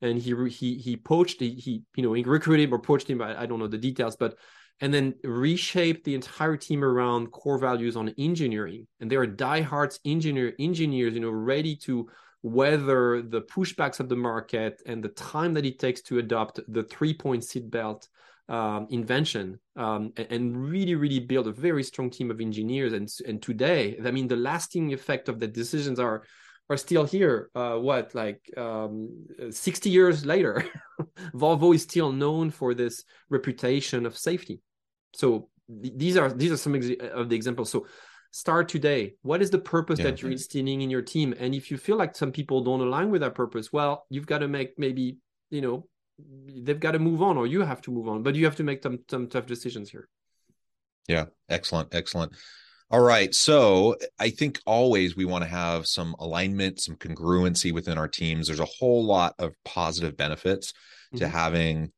And 0.02 0.18
he 0.18 0.34
he 0.48 0.76
he 0.76 0.96
poached 0.96 1.42
he, 1.42 1.50
he 1.50 1.84
you 1.98 2.04
know 2.04 2.14
he 2.14 2.24
recruited 2.24 2.72
or 2.72 2.80
poached 2.80 3.10
him. 3.10 3.22
I, 3.22 3.42
I 3.42 3.46
don't 3.46 3.60
know 3.60 3.68
the 3.68 3.78
details, 3.78 4.16
but 4.16 4.38
and 4.80 4.94
then 4.94 5.16
reshaped 5.26 6.06
the 6.06 6.16
entire 6.16 6.56
team 6.56 6.82
around 6.82 7.32
core 7.32 7.58
values 7.58 7.98
on 7.98 8.16
engineering. 8.18 8.88
And 9.02 9.12
they 9.12 9.18
are 9.18 9.28
diehards 9.28 10.00
engineer 10.06 10.54
engineers, 10.60 11.14
you 11.14 11.20
know, 11.20 11.30
ready 11.30 11.76
to 11.88 12.08
weather 12.42 13.22
the 13.22 13.42
pushbacks 13.42 14.00
of 14.00 14.08
the 14.08 14.16
market 14.16 14.82
and 14.86 15.04
the 15.04 15.10
time 15.10 15.54
that 15.56 15.66
it 15.66 15.78
takes 15.78 16.02
to 16.04 16.20
adopt 16.20 16.62
the 16.70 16.84
three-point 16.84 17.44
seat 17.44 17.70
belt 17.70 18.08
um, 18.48 18.88
invention 18.90 19.60
um, 19.76 20.14
and, 20.18 20.28
and, 20.30 20.70
really, 20.70 20.96
really 20.96 21.20
build 21.20 21.48
a 21.48 21.52
very 21.52 21.84
strong 21.84 22.10
team 22.10 22.30
of 22.30 22.40
engineers. 22.40 22.94
And 22.94 23.10
and 23.28 23.42
today, 23.42 23.98
I 24.04 24.12
mean, 24.12 24.28
the 24.28 24.36
lasting 24.36 24.94
effect 24.94 25.30
of 25.30 25.40
the 25.40 25.48
decisions 25.48 26.00
are 26.00 26.24
are 26.70 26.78
still 26.78 27.06
here. 27.06 27.50
Uh, 27.56 27.76
what 27.78 28.14
like 28.14 28.42
um, 28.58 29.26
sixty 29.50 29.90
years 29.90 30.26
later, 30.26 30.64
Volvo 31.34 31.74
is 31.74 31.84
still 31.84 32.12
known 32.12 32.52
for 32.52 32.74
this 32.74 33.04
reputation 33.30 34.06
of 34.06 34.18
safety. 34.18 34.62
So 35.14 35.50
th- 35.82 35.94
these 35.96 36.18
are 36.18 36.32
these 36.32 36.52
are 36.52 36.58
some 36.58 36.76
ex- 36.76 37.02
of 37.14 37.30
the 37.30 37.36
examples. 37.36 37.72
So 37.72 37.88
start 38.32 38.70
today. 38.70 39.16
What 39.24 39.42
is 39.42 39.50
the 39.50 39.60
purpose 39.60 40.00
yeah. 40.00 40.06
that 40.06 40.22
you're 40.22 40.32
instilling 40.32 40.82
in 40.82 40.90
your 40.92 41.02
team? 41.02 41.34
And 41.40 41.56
if 41.56 41.72
you 41.72 41.78
feel 41.78 41.98
like 41.98 42.16
some 42.16 42.32
people 42.32 42.62
don't 42.62 42.82
align 42.82 43.10
with 43.10 43.22
that 43.22 43.34
purpose, 43.34 43.74
well, 43.74 44.06
you've 44.10 44.28
got 44.28 44.40
to 44.40 44.48
make 44.48 44.78
maybe 44.78 45.18
you 45.50 45.62
know 45.62 45.88
they've 46.18 46.80
got 46.80 46.92
to 46.92 47.00
move 47.00 47.22
on 47.22 47.38
or 47.38 47.48
you 47.48 47.62
have 47.62 47.82
to 47.82 47.92
move 47.92 48.08
on 48.08 48.24
but 48.24 48.36
you 48.36 48.46
have 48.46 48.56
to 48.56 48.64
make 48.64 48.82
some 48.82 49.00
some 49.10 49.28
tough 49.28 49.46
decisions 49.46 49.90
here 49.90 50.08
yeah 51.08 51.26
excellent 51.50 51.94
excellent 51.94 52.32
all 52.90 53.02
right 53.02 53.34
so 53.34 53.96
i 54.20 54.30
think 54.30 54.60
always 54.66 55.16
we 55.16 55.26
want 55.26 55.44
to 55.44 55.50
have 55.50 55.86
some 55.86 56.16
alignment 56.20 56.80
some 56.80 56.96
congruency 56.96 57.74
within 57.74 57.98
our 57.98 58.08
teams 58.08 58.48
there's 58.48 58.60
a 58.60 58.66
whole 58.66 59.04
lot 59.04 59.34
of 59.40 59.54
positive 59.66 60.16
benefits 60.16 60.72
mm-hmm. 60.72 61.18
to 61.18 61.28
having 61.28 61.92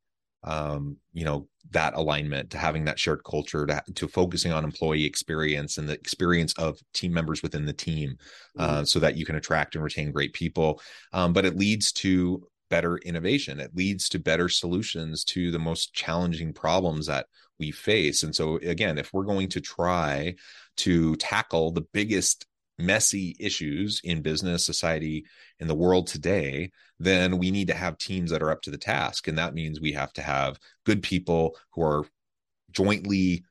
um 0.43 0.97
you 1.13 1.25
know 1.25 1.47
that 1.71 1.93
alignment 1.95 2.51
to 2.51 2.57
having 2.57 2.85
that 2.85 2.97
shared 2.97 3.21
culture 3.25 3.65
to, 3.65 3.83
to 3.93 4.07
focusing 4.07 4.53
on 4.53 4.63
employee 4.63 5.05
experience 5.05 5.77
and 5.77 5.89
the 5.89 5.93
experience 5.93 6.53
of 6.53 6.79
team 6.93 7.13
members 7.13 7.43
within 7.43 7.65
the 7.65 7.73
team 7.73 8.15
uh, 8.57 8.67
mm-hmm. 8.67 8.79
uh, 8.79 8.85
so 8.85 8.99
that 8.99 9.17
you 9.17 9.25
can 9.25 9.35
attract 9.35 9.75
and 9.75 9.83
retain 9.83 10.11
great 10.11 10.33
people 10.33 10.81
um, 11.13 11.33
but 11.33 11.45
it 11.45 11.57
leads 11.57 11.91
to 11.91 12.47
better 12.69 12.97
innovation. 12.97 13.59
It 13.59 13.75
leads 13.75 14.09
to 14.09 14.19
better 14.19 14.49
solutions 14.49 15.23
to 15.25 15.51
the 15.51 15.59
most 15.59 15.93
challenging 15.93 16.53
problems 16.53 17.07
that 17.07 17.27
we 17.59 17.71
face. 17.71 18.23
And 18.23 18.35
so, 18.35 18.57
again, 18.57 18.97
if 18.97 19.13
we're 19.13 19.23
going 19.23 19.49
to 19.49 19.61
try 19.61 20.35
to 20.77 21.15
tackle 21.15 21.71
the 21.71 21.85
biggest 21.93 22.45
messy 22.79 23.35
issues 23.39 24.01
in 24.03 24.21
business, 24.21 24.63
society, 24.63 25.25
in 25.59 25.67
the 25.67 25.75
world 25.75 26.05
today, 26.05 26.71
then 26.99 27.39
we 27.39 27.49
need 27.49 27.67
to 27.67 27.73
have 27.73 27.97
teams 27.97 28.29
that 28.29 28.43
are 28.43 28.51
up 28.51 28.61
to 28.61 28.71
the 28.71 28.77
task. 28.77 29.27
And 29.27 29.37
that 29.37 29.55
means 29.55 29.81
we 29.81 29.93
have 29.93 30.13
to 30.13 30.21
have 30.21 30.59
good 30.85 31.01
people 31.01 31.57
who 31.71 31.81
are 31.81 32.05
jointly 32.71 33.43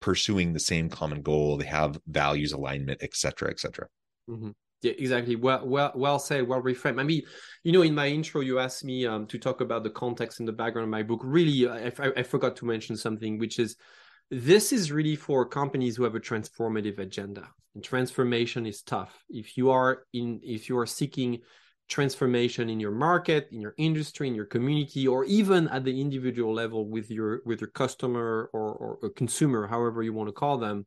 pursuing 0.00 0.52
the 0.52 0.58
same 0.58 0.88
common 0.88 1.20
goal. 1.20 1.58
They 1.58 1.66
have 1.66 2.00
values 2.06 2.52
alignment, 2.52 3.02
et 3.02 3.14
cetera, 3.14 3.50
et 3.50 3.60
cetera. 3.60 3.88
Mm-hmm. 4.30 4.50
Yeah, 4.82 4.92
exactly. 4.98 5.36
Well, 5.36 5.66
well, 5.66 5.92
well 5.94 6.18
said. 6.18 6.46
Well 6.48 6.60
reframed. 6.60 6.98
I 6.98 7.04
mean, 7.04 7.22
you 7.62 7.70
know, 7.70 7.82
in 7.82 7.94
my 7.94 8.08
intro, 8.08 8.40
you 8.40 8.58
asked 8.58 8.84
me 8.84 9.06
um, 9.06 9.26
to 9.28 9.38
talk 9.38 9.60
about 9.60 9.84
the 9.84 9.90
context 9.90 10.40
and 10.40 10.48
the 10.48 10.52
background 10.52 10.84
of 10.84 10.90
my 10.90 11.04
book. 11.04 11.20
Really, 11.22 11.68
I, 11.68 11.86
I, 11.86 12.12
I 12.16 12.22
forgot 12.24 12.56
to 12.56 12.66
mention 12.66 12.96
something, 12.96 13.38
which 13.38 13.60
is 13.60 13.76
this 14.30 14.72
is 14.72 14.90
really 14.90 15.14
for 15.14 15.46
companies 15.46 15.96
who 15.96 16.02
have 16.02 16.16
a 16.16 16.20
transformative 16.20 16.98
agenda. 16.98 17.48
And 17.74 17.84
transformation 17.84 18.66
is 18.66 18.82
tough. 18.82 19.24
If 19.30 19.56
you 19.56 19.70
are 19.70 20.04
in, 20.12 20.40
if 20.42 20.68
you 20.68 20.76
are 20.78 20.86
seeking 20.86 21.38
transformation 21.88 22.68
in 22.68 22.80
your 22.80 22.90
market, 22.90 23.48
in 23.52 23.60
your 23.60 23.74
industry, 23.78 24.26
in 24.26 24.34
your 24.34 24.46
community, 24.46 25.06
or 25.06 25.24
even 25.26 25.68
at 25.68 25.84
the 25.84 26.00
individual 26.00 26.52
level 26.52 26.88
with 26.88 27.08
your 27.10 27.40
with 27.44 27.60
your 27.60 27.70
customer 27.70 28.50
or, 28.52 28.72
or, 28.72 28.98
or 29.00 29.10
consumer, 29.10 29.68
however 29.68 30.02
you 30.02 30.12
want 30.12 30.28
to 30.28 30.32
call 30.32 30.58
them 30.58 30.86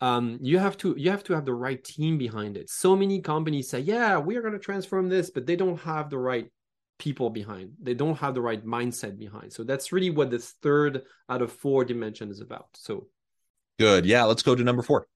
um, 0.00 0.38
you 0.42 0.58
have 0.58 0.76
to 0.78 0.94
you 0.98 1.10
have 1.10 1.24
to 1.24 1.32
have 1.32 1.44
the 1.44 1.54
right 1.54 1.82
team 1.82 2.18
behind 2.18 2.56
it. 2.56 2.68
So 2.70 2.94
many 2.96 3.20
companies 3.20 3.70
say, 3.70 3.80
"Yeah, 3.80 4.18
we 4.18 4.36
are 4.36 4.42
going 4.42 4.52
to 4.52 4.58
transform 4.58 5.08
this," 5.08 5.30
but 5.30 5.46
they 5.46 5.56
don't 5.56 5.80
have 5.80 6.10
the 6.10 6.18
right 6.18 6.50
people 6.98 7.30
behind. 7.30 7.72
They 7.82 7.94
don't 7.94 8.16
have 8.18 8.34
the 8.34 8.40
right 8.40 8.64
mindset 8.64 9.18
behind. 9.18 9.52
So 9.52 9.64
that's 9.64 9.92
really 9.92 10.10
what 10.10 10.30
this 10.30 10.54
third 10.62 11.02
out 11.28 11.42
of 11.42 11.52
four 11.52 11.84
dimension 11.84 12.30
is 12.30 12.40
about. 12.40 12.68
So 12.74 13.08
good. 13.78 14.06
Yeah, 14.06 14.24
let's 14.24 14.42
go 14.42 14.54
to 14.54 14.62
number 14.62 14.82
four. 14.82 15.06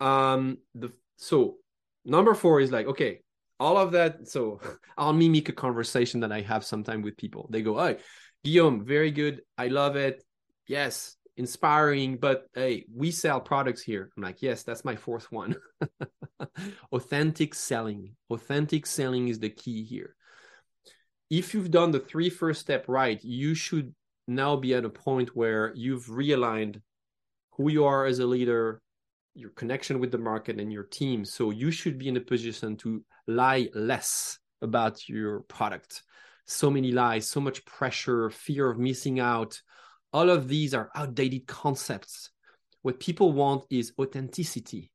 Um, 0.00 0.58
the 0.74 0.92
so 1.16 1.56
number 2.04 2.34
four 2.34 2.60
is 2.60 2.70
like 2.70 2.86
okay 2.86 3.20
all 3.60 3.76
of 3.76 3.92
that 3.92 4.28
so 4.28 4.60
i'll 4.98 5.12
mimic 5.12 5.48
a 5.48 5.52
conversation 5.52 6.20
that 6.20 6.32
i 6.32 6.40
have 6.40 6.64
sometime 6.64 7.02
with 7.02 7.16
people 7.16 7.48
they 7.50 7.62
go 7.62 7.78
hey 7.78 7.96
guillaume 8.42 8.84
very 8.84 9.10
good 9.10 9.40
i 9.56 9.68
love 9.68 9.96
it 9.96 10.22
yes 10.66 11.16
inspiring 11.36 12.16
but 12.16 12.46
hey 12.54 12.84
we 12.94 13.10
sell 13.10 13.40
products 13.40 13.82
here. 13.82 14.10
I'm 14.16 14.22
like 14.22 14.42
yes 14.42 14.62
that's 14.62 14.84
my 14.84 14.96
fourth 14.96 15.30
one. 15.32 15.56
Authentic 16.92 17.54
selling. 17.54 18.14
Authentic 18.30 18.86
selling 18.86 19.28
is 19.28 19.38
the 19.38 19.50
key 19.50 19.84
here. 19.84 20.14
If 21.30 21.54
you've 21.54 21.70
done 21.70 21.90
the 21.90 22.00
three 22.00 22.30
first 22.30 22.60
step 22.60 22.84
right 22.88 23.22
you 23.22 23.54
should 23.54 23.94
now 24.26 24.56
be 24.56 24.74
at 24.74 24.84
a 24.84 24.90
point 24.90 25.36
where 25.36 25.72
you've 25.74 26.06
realigned 26.06 26.80
who 27.52 27.70
you 27.70 27.84
are 27.84 28.06
as 28.06 28.18
a 28.18 28.26
leader 28.26 28.80
your 29.34 29.50
connection 29.50 29.98
with 29.98 30.12
the 30.12 30.18
market 30.18 30.60
and 30.60 30.72
your 30.72 30.84
team. 30.84 31.24
So 31.24 31.50
you 31.50 31.70
should 31.70 31.98
be 31.98 32.08
in 32.08 32.16
a 32.16 32.20
position 32.20 32.76
to 32.78 33.04
lie 33.26 33.68
less 33.74 34.38
about 34.62 35.08
your 35.08 35.40
product. 35.40 36.02
So 36.46 36.70
many 36.70 36.92
lies 36.92 37.28
so 37.28 37.40
much 37.40 37.64
pressure 37.64 38.30
fear 38.30 38.70
of 38.70 38.78
missing 38.78 39.18
out 39.18 39.60
all 40.14 40.30
of 40.30 40.46
these 40.46 40.72
are 40.72 40.90
outdated 40.94 41.46
concepts. 41.46 42.30
What 42.82 43.00
people 43.00 43.32
want 43.32 43.64
is 43.68 43.92
authenticity. 43.98 44.92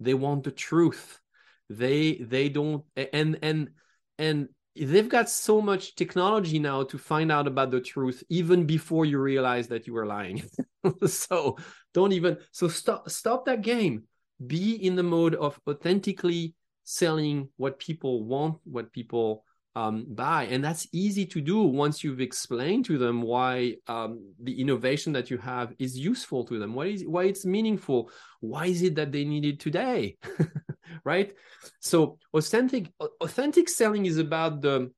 They 0.00 0.14
want 0.14 0.42
the 0.44 0.50
truth. 0.50 1.20
They 1.68 2.14
they 2.14 2.48
don't 2.48 2.82
and 2.96 3.38
and 3.42 3.70
and 4.18 4.48
they've 4.74 5.08
got 5.08 5.28
so 5.28 5.60
much 5.60 5.94
technology 5.94 6.58
now 6.58 6.82
to 6.84 6.98
find 6.98 7.30
out 7.30 7.46
about 7.46 7.70
the 7.70 7.80
truth 7.80 8.24
even 8.28 8.64
before 8.66 9.04
you 9.04 9.20
realize 9.20 9.68
that 9.68 9.86
you 9.86 9.92
were 9.92 10.06
lying. 10.06 10.42
So 11.06 11.56
don't 11.94 12.12
even 12.12 12.36
so 12.52 12.68
stop 12.68 13.08
stop 13.08 13.46
that 13.46 13.62
game. 13.62 14.04
Be 14.46 14.74
in 14.74 14.96
the 14.96 15.02
mode 15.02 15.34
of 15.34 15.58
authentically 15.66 16.54
selling 16.84 17.48
what 17.56 17.78
people 17.78 18.24
want 18.24 18.58
what 18.64 18.92
people 18.92 19.44
um, 19.76 20.06
buy. 20.08 20.44
And 20.44 20.62
that's 20.62 20.86
easy 20.92 21.26
to 21.26 21.40
do 21.40 21.62
once 21.62 22.04
you've 22.04 22.20
explained 22.20 22.84
to 22.86 22.98
them 22.98 23.22
why 23.22 23.76
um, 23.88 24.32
the 24.40 24.60
innovation 24.60 25.12
that 25.14 25.30
you 25.30 25.38
have 25.38 25.72
is 25.78 25.98
useful 25.98 26.44
to 26.44 26.58
them, 26.58 26.74
why, 26.74 26.86
is, 26.86 27.04
why 27.04 27.24
it's 27.24 27.44
meaningful, 27.44 28.10
why 28.40 28.66
is 28.66 28.82
it 28.82 28.94
that 28.96 29.10
they 29.10 29.24
need 29.24 29.44
it 29.44 29.60
today, 29.60 30.16
right? 31.04 31.32
So 31.80 32.18
authentic 32.32 32.92
authentic 33.20 33.68
selling 33.68 34.06
is 34.06 34.18
about 34.18 34.60
the 34.60 34.92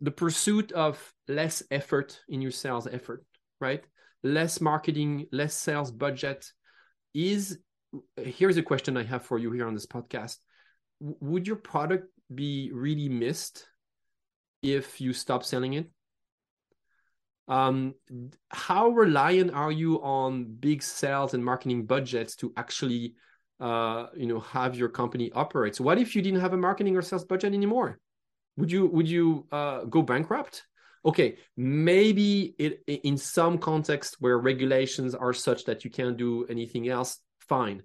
the 0.00 0.10
pursuit 0.10 0.72
of 0.72 1.12
less 1.28 1.62
effort 1.70 2.20
in 2.28 2.42
your 2.42 2.50
sales 2.50 2.86
effort, 2.86 3.24
right? 3.60 3.84
Less 4.22 4.60
marketing, 4.60 5.26
less 5.32 5.54
sales 5.54 5.90
budget. 5.90 6.46
Is 7.14 7.58
here's 8.16 8.56
a 8.56 8.62
question 8.62 8.96
I 8.96 9.02
have 9.04 9.24
for 9.24 9.38
you 9.38 9.50
here 9.52 9.66
on 9.66 9.74
this 9.74 9.86
podcast. 9.86 10.38
Would 11.00 11.46
your 11.46 11.56
product 11.56 12.08
be 12.34 12.70
really 12.72 13.08
missed 13.08 13.66
if 14.62 15.00
you 15.00 15.12
stop 15.12 15.44
selling 15.44 15.74
it? 15.74 15.90
Um, 17.48 17.94
how 18.50 18.90
reliant 18.90 19.52
are 19.52 19.72
you 19.72 20.02
on 20.02 20.44
big 20.44 20.82
sales 20.82 21.34
and 21.34 21.44
marketing 21.44 21.86
budgets 21.86 22.36
to 22.36 22.52
actually, 22.56 23.16
uh, 23.60 24.06
you 24.16 24.26
know, 24.26 24.40
have 24.40 24.76
your 24.76 24.88
company 24.88 25.30
operate? 25.32 25.76
So 25.76 25.84
what 25.84 25.98
if 25.98 26.14
you 26.14 26.22
didn't 26.22 26.40
have 26.40 26.52
a 26.52 26.56
marketing 26.56 26.96
or 26.96 27.02
sales 27.02 27.24
budget 27.24 27.52
anymore? 27.52 27.98
Would 28.56 28.70
you 28.70 28.86
would 28.86 29.08
you 29.08 29.46
uh, 29.50 29.84
go 29.84 30.02
bankrupt? 30.02 30.62
Okay, 31.04 31.36
maybe 31.56 32.54
it 32.58 32.82
in 32.86 33.16
some 33.16 33.58
context 33.58 34.16
where 34.20 34.38
regulations 34.38 35.16
are 35.16 35.32
such 35.32 35.64
that 35.64 35.84
you 35.84 35.90
can't 35.90 36.16
do 36.16 36.44
anything 36.46 36.88
else, 36.88 37.18
fine 37.40 37.82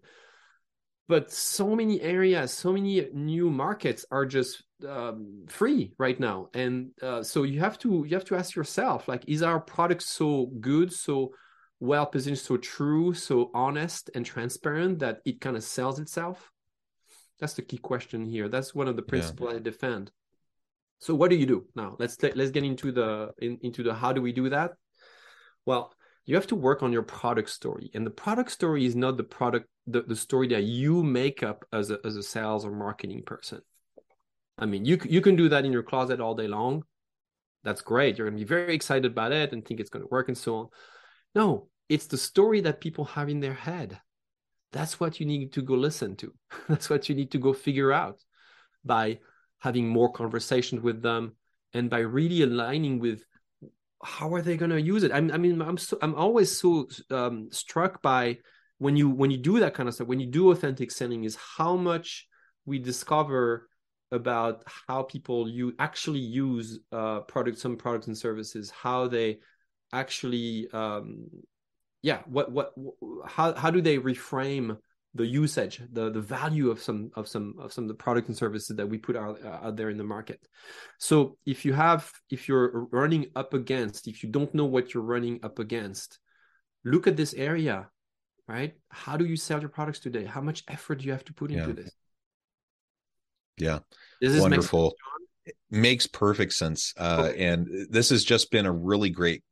but 1.08 1.32
so 1.32 1.76
many 1.76 2.02
areas 2.02 2.52
so 2.52 2.74
many 2.74 3.08
new 3.13 3.50
markets 3.50 4.06
are 4.12 4.26
just 4.26 4.63
um, 4.86 5.46
free 5.48 5.93
right 5.98 6.20
now. 6.20 6.50
And 6.54 6.91
uh, 7.02 7.24
so 7.24 7.43
you 7.43 7.60
have 7.60 7.78
to 7.80 8.06
you 8.08 8.15
have 8.15 8.26
to 8.26 8.36
ask 8.36 8.56
yourself 8.56 9.08
like 9.08 9.24
is 9.28 9.41
our 9.41 9.60
product 9.60 10.04
so 10.04 10.52
good 10.60 10.91
so 10.93 11.32
well 11.80 12.06
positioned 12.06 12.39
so 12.39 12.58
true 12.58 13.13
so 13.13 13.52
honest 13.54 14.10
and 14.15 14.26
transparent 14.26 15.00
that 15.00 15.20
it 15.26 15.41
kind 15.41 15.56
of 15.56 15.63
sells 15.63 16.00
itself? 16.00 16.52
That's 17.39 17.54
the 17.54 17.62
key 17.62 17.78
question 17.78 18.26
here. 18.26 18.50
That's 18.50 18.74
one 18.74 18.88
of 18.88 18.96
the 18.96 19.04
principles 19.04 19.52
yeah. 19.52 19.58
i 19.58 19.60
defend. 19.60 20.12
So 21.00 21.13
what 21.13 21.30
do 21.30 21.36
you 21.36 21.46
do? 21.46 21.67
Now 21.76 21.96
let's 22.00 22.17
let's 22.22 22.52
get 22.52 22.63
into 22.63 22.91
the 22.91 23.32
in, 23.38 23.60
into 23.62 23.84
the 23.84 23.93
how 23.93 24.13
do 24.13 24.22
we 24.22 24.32
do 24.32 24.50
that? 24.50 24.74
Well 25.65 25.93
you 26.28 26.36
have 26.36 26.46
to 26.48 26.56
work 26.56 26.84
on 26.84 26.94
your 26.94 27.02
product 27.02 27.50
story 27.50 27.90
and 27.96 28.06
the 28.06 28.12
product 28.12 28.52
story 28.52 28.86
is 28.86 28.96
not 28.96 29.18
the 29.18 29.24
product 29.24 29.68
the, 29.88 30.04
the 30.04 30.16
story 30.16 30.48
that 30.50 30.63
you 30.63 31.02
make 31.02 31.42
up 31.42 31.66
as 31.74 31.90
a, 31.90 31.98
as 32.06 32.16
a 32.16 32.24
sales 32.24 32.63
or 32.66 32.72
marketing 32.72 33.24
person. 33.24 33.62
I 34.60 34.66
mean 34.66 34.86
you, 34.86 35.00
you 35.06 35.22
can 35.22 35.36
do 35.36 35.50
that 35.50 35.66
in 35.66 35.72
your 35.72 35.84
closet 35.84 36.20
all 36.20 36.36
day 36.36 36.48
long. 36.48 36.84
That's 37.63 37.82
great. 37.82 38.18
You're 38.18 38.28
going 38.28 38.38
to 38.38 38.46
be 38.46 38.48
very 38.48 38.76
excited 38.76 39.12
about 39.12 39.32
it 39.32 39.52
and 39.52 39.66
think 39.66 39.80
it's 39.80 39.90
going 39.90 40.04
to 40.04 40.10
work 40.12 40.28
and 40.28 40.38
so 40.38 40.56
on. 40.56 40.68
No 41.34 41.70
it's 41.90 42.08
the 42.08 42.18
story 42.18 42.62
that 42.62 42.82
people 42.82 43.06
have 43.06 43.30
in 43.30 43.40
their 43.40 43.54
head. 43.54 44.00
That's 44.74 45.00
what 45.00 45.20
you 45.20 45.26
need 45.26 45.54
to 45.54 45.62
go 45.62 45.76
listen 45.76 46.16
to. 46.18 46.34
That's 46.70 46.90
what 46.90 47.08
you 47.08 47.16
need 47.16 47.32
to 47.32 47.38
go 47.38 47.54
figure 47.54 47.92
out 47.92 48.22
by 48.84 49.20
having 49.60 49.88
more 49.88 50.12
conversations 50.12 50.82
with 50.82 51.02
them 51.02 51.36
and 51.74 51.90
by 51.90 52.00
really 52.00 52.42
aligning 52.42 53.00
with 53.00 53.24
how 54.04 54.34
are 54.34 54.42
they 54.42 54.58
going 54.58 54.72
to 54.72 54.82
use 54.82 55.04
it? 55.04 55.12
I 55.12 55.22
mean, 55.22 55.32
I 55.32 55.38
mean, 55.38 55.62
I'm 55.62 55.78
so, 55.78 55.98
I'm 56.02 56.16
always 56.16 56.58
so 56.58 56.88
um, 57.10 57.50
struck 57.52 58.02
by 58.02 58.38
when 58.78 58.96
you 58.96 59.10
when 59.10 59.32
you 59.32 59.38
do 59.38 59.60
that 59.60 59.74
kind 59.74 59.90
of 59.90 59.96
stuff. 59.96 60.08
When 60.08 60.20
you 60.20 60.28
do 60.28 60.52
authentic 60.52 60.92
selling, 60.92 61.24
is 61.24 61.36
how 61.36 61.76
much 61.76 62.28
we 62.66 62.80
discover 62.80 63.70
about 64.12 64.64
how 64.88 65.04
people 65.04 65.50
you 65.50 65.74
actually 65.80 66.20
use 66.20 66.80
uh, 66.92 67.22
products, 67.22 67.62
some 67.62 67.76
products 67.76 68.08
and 68.08 68.18
services, 68.18 68.70
how 68.72 69.08
they 69.08 69.40
actually, 69.94 70.68
um, 70.74 71.28
yeah, 72.02 72.20
what 72.26 72.52
what 72.52 72.74
how 73.26 73.54
how 73.54 73.72
do 73.72 73.82
they 73.82 73.98
reframe 73.98 74.78
the 75.15 75.26
usage 75.26 75.82
the 75.93 76.12
the 76.12 76.22
value 76.22 76.70
of 76.70 76.82
some 76.82 77.10
of 77.15 77.28
some 77.28 77.56
of 77.58 77.74
some 77.74 77.86
of 77.86 77.88
the 77.88 77.93
products 77.93 78.28
and 78.28 78.38
services 78.38 78.76
that 78.76 78.88
we 78.88 78.98
put 78.98 79.15
out, 79.15 79.39
uh, 79.43 79.60
out 79.63 79.76
there 79.76 79.89
in 79.89 79.98
the 79.98 80.04
market. 80.04 80.39
So 81.00 81.38
if 81.46 81.65
you 81.65 81.74
have 81.74 82.12
if 82.30 82.48
you're 82.48 82.88
running 82.91 83.28
up 83.36 83.54
against 83.54 84.08
if 84.08 84.24
you 84.24 84.30
don't 84.30 84.54
know 84.54 84.65
what 84.65 84.93
you're 84.93 85.04
running 85.04 85.39
up 85.43 85.60
against 85.60 86.20
look 86.84 87.08
at 87.08 87.17
this 87.17 87.34
area 87.34 87.88
right? 88.48 88.74
How 88.89 89.17
do 89.17 89.26
you 89.26 89.36
sell 89.36 89.60
your 89.60 89.70
products 89.70 90.00
today? 90.00 90.26
How 90.26 90.41
much 90.41 90.63
effort 90.67 91.00
do 91.00 91.06
you 91.06 91.12
have 91.12 91.26
to 91.26 91.34
put 91.34 91.52
into 91.52 91.74
this? 91.74 91.91
Yeah. 93.58 93.80
This 94.22 94.34
is 94.34 94.41
wonderful. 94.41 94.96
It 95.46 95.56
makes 95.70 96.08
perfect 96.08 96.54
sense 96.54 96.93
uh, 96.98 97.28
okay. 97.30 97.46
and 97.46 97.67
this 97.89 98.10
has 98.10 98.24
just 98.24 98.52
been 98.52 98.65
a 98.65 98.72
really 98.72 99.10
great 99.10 99.43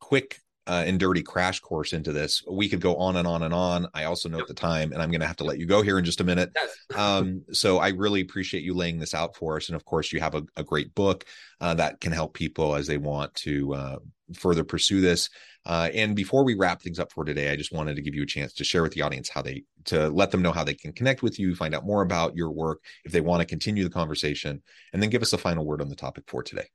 quick 0.00 0.40
uh, 0.66 0.84
and 0.86 0.98
dirty 0.98 1.22
crash 1.22 1.60
course 1.60 1.92
into 1.92 2.12
this. 2.12 2.42
We 2.50 2.68
could 2.68 2.80
go 2.80 2.96
on 2.96 3.16
and 3.16 3.26
on 3.26 3.42
and 3.42 3.54
on. 3.54 3.86
I 3.94 4.04
also 4.04 4.28
note 4.28 4.38
yep. 4.38 4.46
the 4.48 4.54
time, 4.54 4.92
and 4.92 5.00
I'm 5.00 5.10
going 5.10 5.20
to 5.20 5.26
have 5.26 5.36
to 5.36 5.44
let 5.44 5.58
you 5.58 5.66
go 5.66 5.82
here 5.82 5.98
in 5.98 6.04
just 6.04 6.20
a 6.20 6.24
minute. 6.24 6.50
Yes. 6.54 6.98
um, 6.98 7.44
so 7.52 7.78
I 7.78 7.88
really 7.88 8.20
appreciate 8.20 8.64
you 8.64 8.74
laying 8.74 8.98
this 8.98 9.14
out 9.14 9.36
for 9.36 9.56
us. 9.56 9.68
And 9.68 9.76
of 9.76 9.84
course, 9.84 10.12
you 10.12 10.20
have 10.20 10.34
a, 10.34 10.42
a 10.56 10.64
great 10.64 10.94
book 10.94 11.24
uh, 11.60 11.74
that 11.74 12.00
can 12.00 12.12
help 12.12 12.34
people 12.34 12.74
as 12.74 12.86
they 12.86 12.98
want 12.98 13.34
to 13.34 13.74
uh, 13.74 13.98
further 14.34 14.64
pursue 14.64 15.00
this. 15.00 15.30
Uh, 15.64 15.90
and 15.94 16.14
before 16.14 16.44
we 16.44 16.54
wrap 16.54 16.80
things 16.80 16.98
up 16.98 17.12
for 17.12 17.24
today, 17.24 17.50
I 17.50 17.56
just 17.56 17.72
wanted 17.72 17.96
to 17.96 18.02
give 18.02 18.14
you 18.14 18.22
a 18.22 18.26
chance 18.26 18.52
to 18.54 18.64
share 18.64 18.82
with 18.82 18.92
the 18.92 19.02
audience 19.02 19.28
how 19.28 19.42
they 19.42 19.64
to 19.86 20.08
let 20.08 20.30
them 20.30 20.42
know 20.42 20.52
how 20.52 20.64
they 20.64 20.74
can 20.74 20.92
connect 20.92 21.22
with 21.22 21.38
you, 21.38 21.54
find 21.54 21.74
out 21.74 21.84
more 21.84 22.02
about 22.02 22.36
your 22.36 22.50
work 22.50 22.82
if 23.04 23.12
they 23.12 23.20
want 23.20 23.40
to 23.40 23.46
continue 23.46 23.84
the 23.84 23.90
conversation, 23.90 24.62
and 24.92 25.02
then 25.02 25.10
give 25.10 25.22
us 25.22 25.32
a 25.32 25.38
final 25.38 25.64
word 25.64 25.80
on 25.80 25.88
the 25.88 25.96
topic 25.96 26.24
for 26.28 26.42
today. 26.42 26.66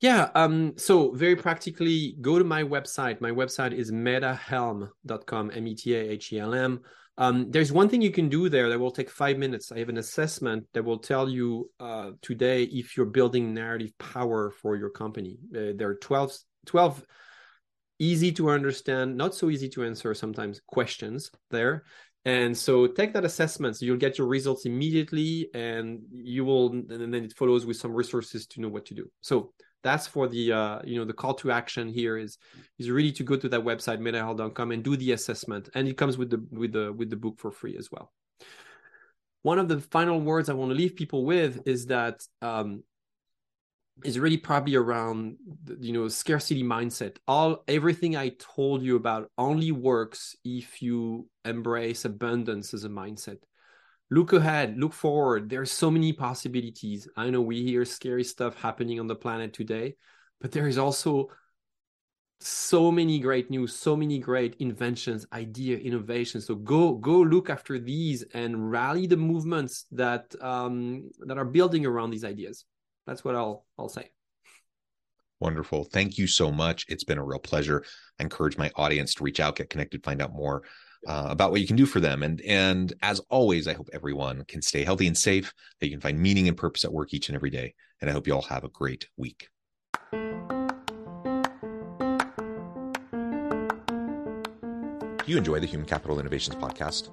Yeah. 0.00 0.30
Um, 0.34 0.74
so 0.76 1.12
very 1.12 1.36
practically, 1.36 2.16
go 2.20 2.38
to 2.38 2.44
my 2.44 2.62
website. 2.62 3.20
My 3.20 3.30
website 3.30 3.72
is 3.72 3.92
metahelm.com, 3.92 5.50
M-E-T-A-H-E-L-M. 5.54 6.80
Um, 7.18 7.50
there's 7.50 7.70
one 7.70 7.90
thing 7.90 8.00
you 8.00 8.10
can 8.10 8.30
do 8.30 8.48
there 8.48 8.70
that 8.70 8.78
will 8.78 8.90
take 8.90 9.10
five 9.10 9.36
minutes. 9.36 9.70
I 9.70 9.78
have 9.78 9.90
an 9.90 9.98
assessment 9.98 10.66
that 10.72 10.82
will 10.82 11.00
tell 11.00 11.28
you 11.28 11.70
uh, 11.78 12.12
today 12.22 12.62
if 12.62 12.96
you're 12.96 13.04
building 13.04 13.52
narrative 13.52 13.92
power 13.98 14.50
for 14.62 14.74
your 14.74 14.88
company. 14.88 15.36
Uh, 15.54 15.76
there 15.76 15.90
are 15.90 15.96
12, 15.96 16.32
12 16.64 17.04
easy 17.98 18.32
to 18.32 18.48
understand, 18.48 19.18
not 19.18 19.34
so 19.34 19.50
easy 19.50 19.68
to 19.68 19.84
answer 19.84 20.14
sometimes 20.14 20.62
questions 20.66 21.30
there. 21.50 21.84
And 22.24 22.56
so 22.56 22.86
take 22.86 23.12
that 23.12 23.26
assessment. 23.26 23.76
So 23.76 23.84
you'll 23.84 23.98
get 23.98 24.16
your 24.16 24.26
results 24.26 24.64
immediately 24.64 25.50
and 25.52 26.00
you 26.10 26.46
will, 26.46 26.70
and 26.72 26.88
then 26.88 27.14
it 27.14 27.36
follows 27.36 27.66
with 27.66 27.76
some 27.76 27.92
resources 27.92 28.46
to 28.48 28.62
know 28.62 28.68
what 28.68 28.86
to 28.86 28.94
do. 28.94 29.10
So 29.20 29.52
that's 29.82 30.06
for 30.06 30.28
the 30.28 30.52
uh, 30.52 30.80
you 30.84 30.98
know 30.98 31.04
the 31.04 31.12
call 31.12 31.34
to 31.34 31.50
action 31.50 31.88
here 31.88 32.16
is 32.16 32.38
is 32.78 32.90
really 32.90 33.12
to 33.12 33.22
go 33.22 33.36
to 33.36 33.48
that 33.48 33.60
website 33.60 34.00
metahelm.com 34.00 34.72
and 34.72 34.82
do 34.82 34.96
the 34.96 35.12
assessment. 35.12 35.68
And 35.74 35.88
it 35.88 35.96
comes 35.96 36.18
with 36.18 36.30
the 36.30 36.44
with 36.50 36.72
the 36.72 36.92
with 36.92 37.10
the 37.10 37.16
book 37.16 37.38
for 37.38 37.50
free 37.50 37.76
as 37.76 37.90
well. 37.90 38.12
One 39.42 39.58
of 39.58 39.68
the 39.68 39.80
final 39.80 40.20
words 40.20 40.48
i 40.48 40.52
want 40.52 40.70
to 40.70 40.76
leave 40.76 40.96
people 40.96 41.24
with 41.24 41.62
is 41.66 41.86
that 41.86 42.20
um, 42.42 42.82
is 44.04 44.18
really 44.18 44.36
probably 44.36 44.74
around 44.74 45.36
you 45.80 45.92
know 45.92 46.08
scarcity 46.08 46.62
mindset. 46.62 47.16
All 47.26 47.64
everything 47.66 48.16
i 48.16 48.30
told 48.38 48.82
you 48.82 48.96
about 48.96 49.30
only 49.38 49.72
works 49.72 50.36
if 50.44 50.82
you 50.82 51.26
embrace 51.44 52.04
abundance 52.04 52.74
as 52.74 52.84
a 52.84 52.88
mindset 52.88 53.38
look 54.10 54.32
ahead, 54.32 54.78
look 54.78 54.92
forward. 54.92 55.48
There's 55.48 55.70
so 55.70 55.90
many 55.90 56.12
possibilities. 56.12 57.08
I 57.16 57.30
know 57.30 57.40
we 57.40 57.62
hear 57.62 57.84
scary 57.84 58.24
stuff 58.24 58.60
happening 58.60 58.98
on 58.98 59.06
the 59.06 59.14
planet 59.14 59.52
today, 59.52 59.96
but 60.40 60.50
there 60.52 60.66
is 60.66 60.78
also 60.78 61.30
so 62.40 62.90
many 62.90 63.18
great 63.18 63.50
news, 63.50 63.74
so 63.74 63.94
many 63.94 64.18
great 64.18 64.56
inventions, 64.58 65.26
idea, 65.32 65.76
innovation. 65.76 66.40
So 66.40 66.54
go 66.54 66.94
go 66.94 67.20
look 67.20 67.50
after 67.50 67.78
these 67.78 68.24
and 68.34 68.70
rally 68.70 69.06
the 69.06 69.16
movements 69.16 69.84
that 69.92 70.34
um, 70.40 71.10
that 71.26 71.38
are 71.38 71.44
building 71.44 71.86
around 71.86 72.10
these 72.10 72.24
ideas. 72.24 72.64
That's 73.06 73.24
what 73.24 73.36
I'll 73.36 73.66
I'll 73.78 73.88
say. 73.88 74.10
Wonderful. 75.38 75.84
Thank 75.84 76.18
you 76.18 76.26
so 76.26 76.50
much. 76.50 76.84
It's 76.88 77.04
been 77.04 77.16
a 77.16 77.24
real 77.24 77.38
pleasure. 77.38 77.84
I 78.18 78.24
encourage 78.24 78.58
my 78.58 78.70
audience 78.76 79.14
to 79.14 79.24
reach 79.24 79.40
out, 79.40 79.56
get 79.56 79.70
connected, 79.70 80.04
find 80.04 80.20
out 80.20 80.34
more 80.34 80.64
uh, 81.06 81.28
about 81.30 81.50
what 81.50 81.60
you 81.60 81.66
can 81.66 81.76
do 81.76 81.86
for 81.86 82.00
them. 82.00 82.22
And 82.22 82.40
and 82.42 82.92
as 83.02 83.20
always, 83.30 83.66
I 83.66 83.74
hope 83.74 83.88
everyone 83.92 84.44
can 84.44 84.62
stay 84.62 84.84
healthy 84.84 85.06
and 85.06 85.16
safe. 85.16 85.52
That 85.80 85.86
you 85.86 85.92
can 85.92 86.00
find 86.00 86.18
meaning 86.18 86.48
and 86.48 86.56
purpose 86.56 86.84
at 86.84 86.92
work 86.92 87.14
each 87.14 87.28
and 87.28 87.36
every 87.36 87.50
day. 87.50 87.74
And 88.00 88.08
I 88.08 88.12
hope 88.12 88.26
you 88.26 88.34
all 88.34 88.42
have 88.42 88.64
a 88.64 88.68
great 88.68 89.08
week. 89.16 89.48
Do 90.10 90.18
you 95.26 95.38
enjoy 95.38 95.60
the 95.60 95.66
Human 95.66 95.86
Capital 95.86 96.18
Innovations 96.18 96.56
podcast? 96.56 97.10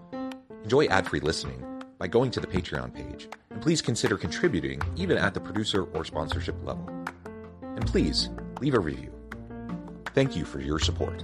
Enjoy 0.63 0.86
ad 0.88 1.08
free 1.08 1.19
listening 1.19 1.63
by 2.00 2.08
going 2.08 2.32
to 2.32 2.39
the 2.39 2.47
Patreon 2.47 2.93
page, 2.93 3.28
and 3.52 3.62
please 3.62 3.82
consider 3.82 4.17
contributing 4.17 4.82
even 4.95 5.17
at 5.17 5.34
the 5.34 5.39
producer 5.39 5.84
or 5.93 6.04
sponsorship 6.04 6.56
level. 6.65 6.89
And 7.62 7.86
please 7.86 8.30
leave 8.60 8.73
a 8.73 8.80
review. 8.80 9.12
Thank 10.13 10.36
you 10.36 10.45
for 10.45 10.60
your 10.60 10.80
support. 10.80 11.23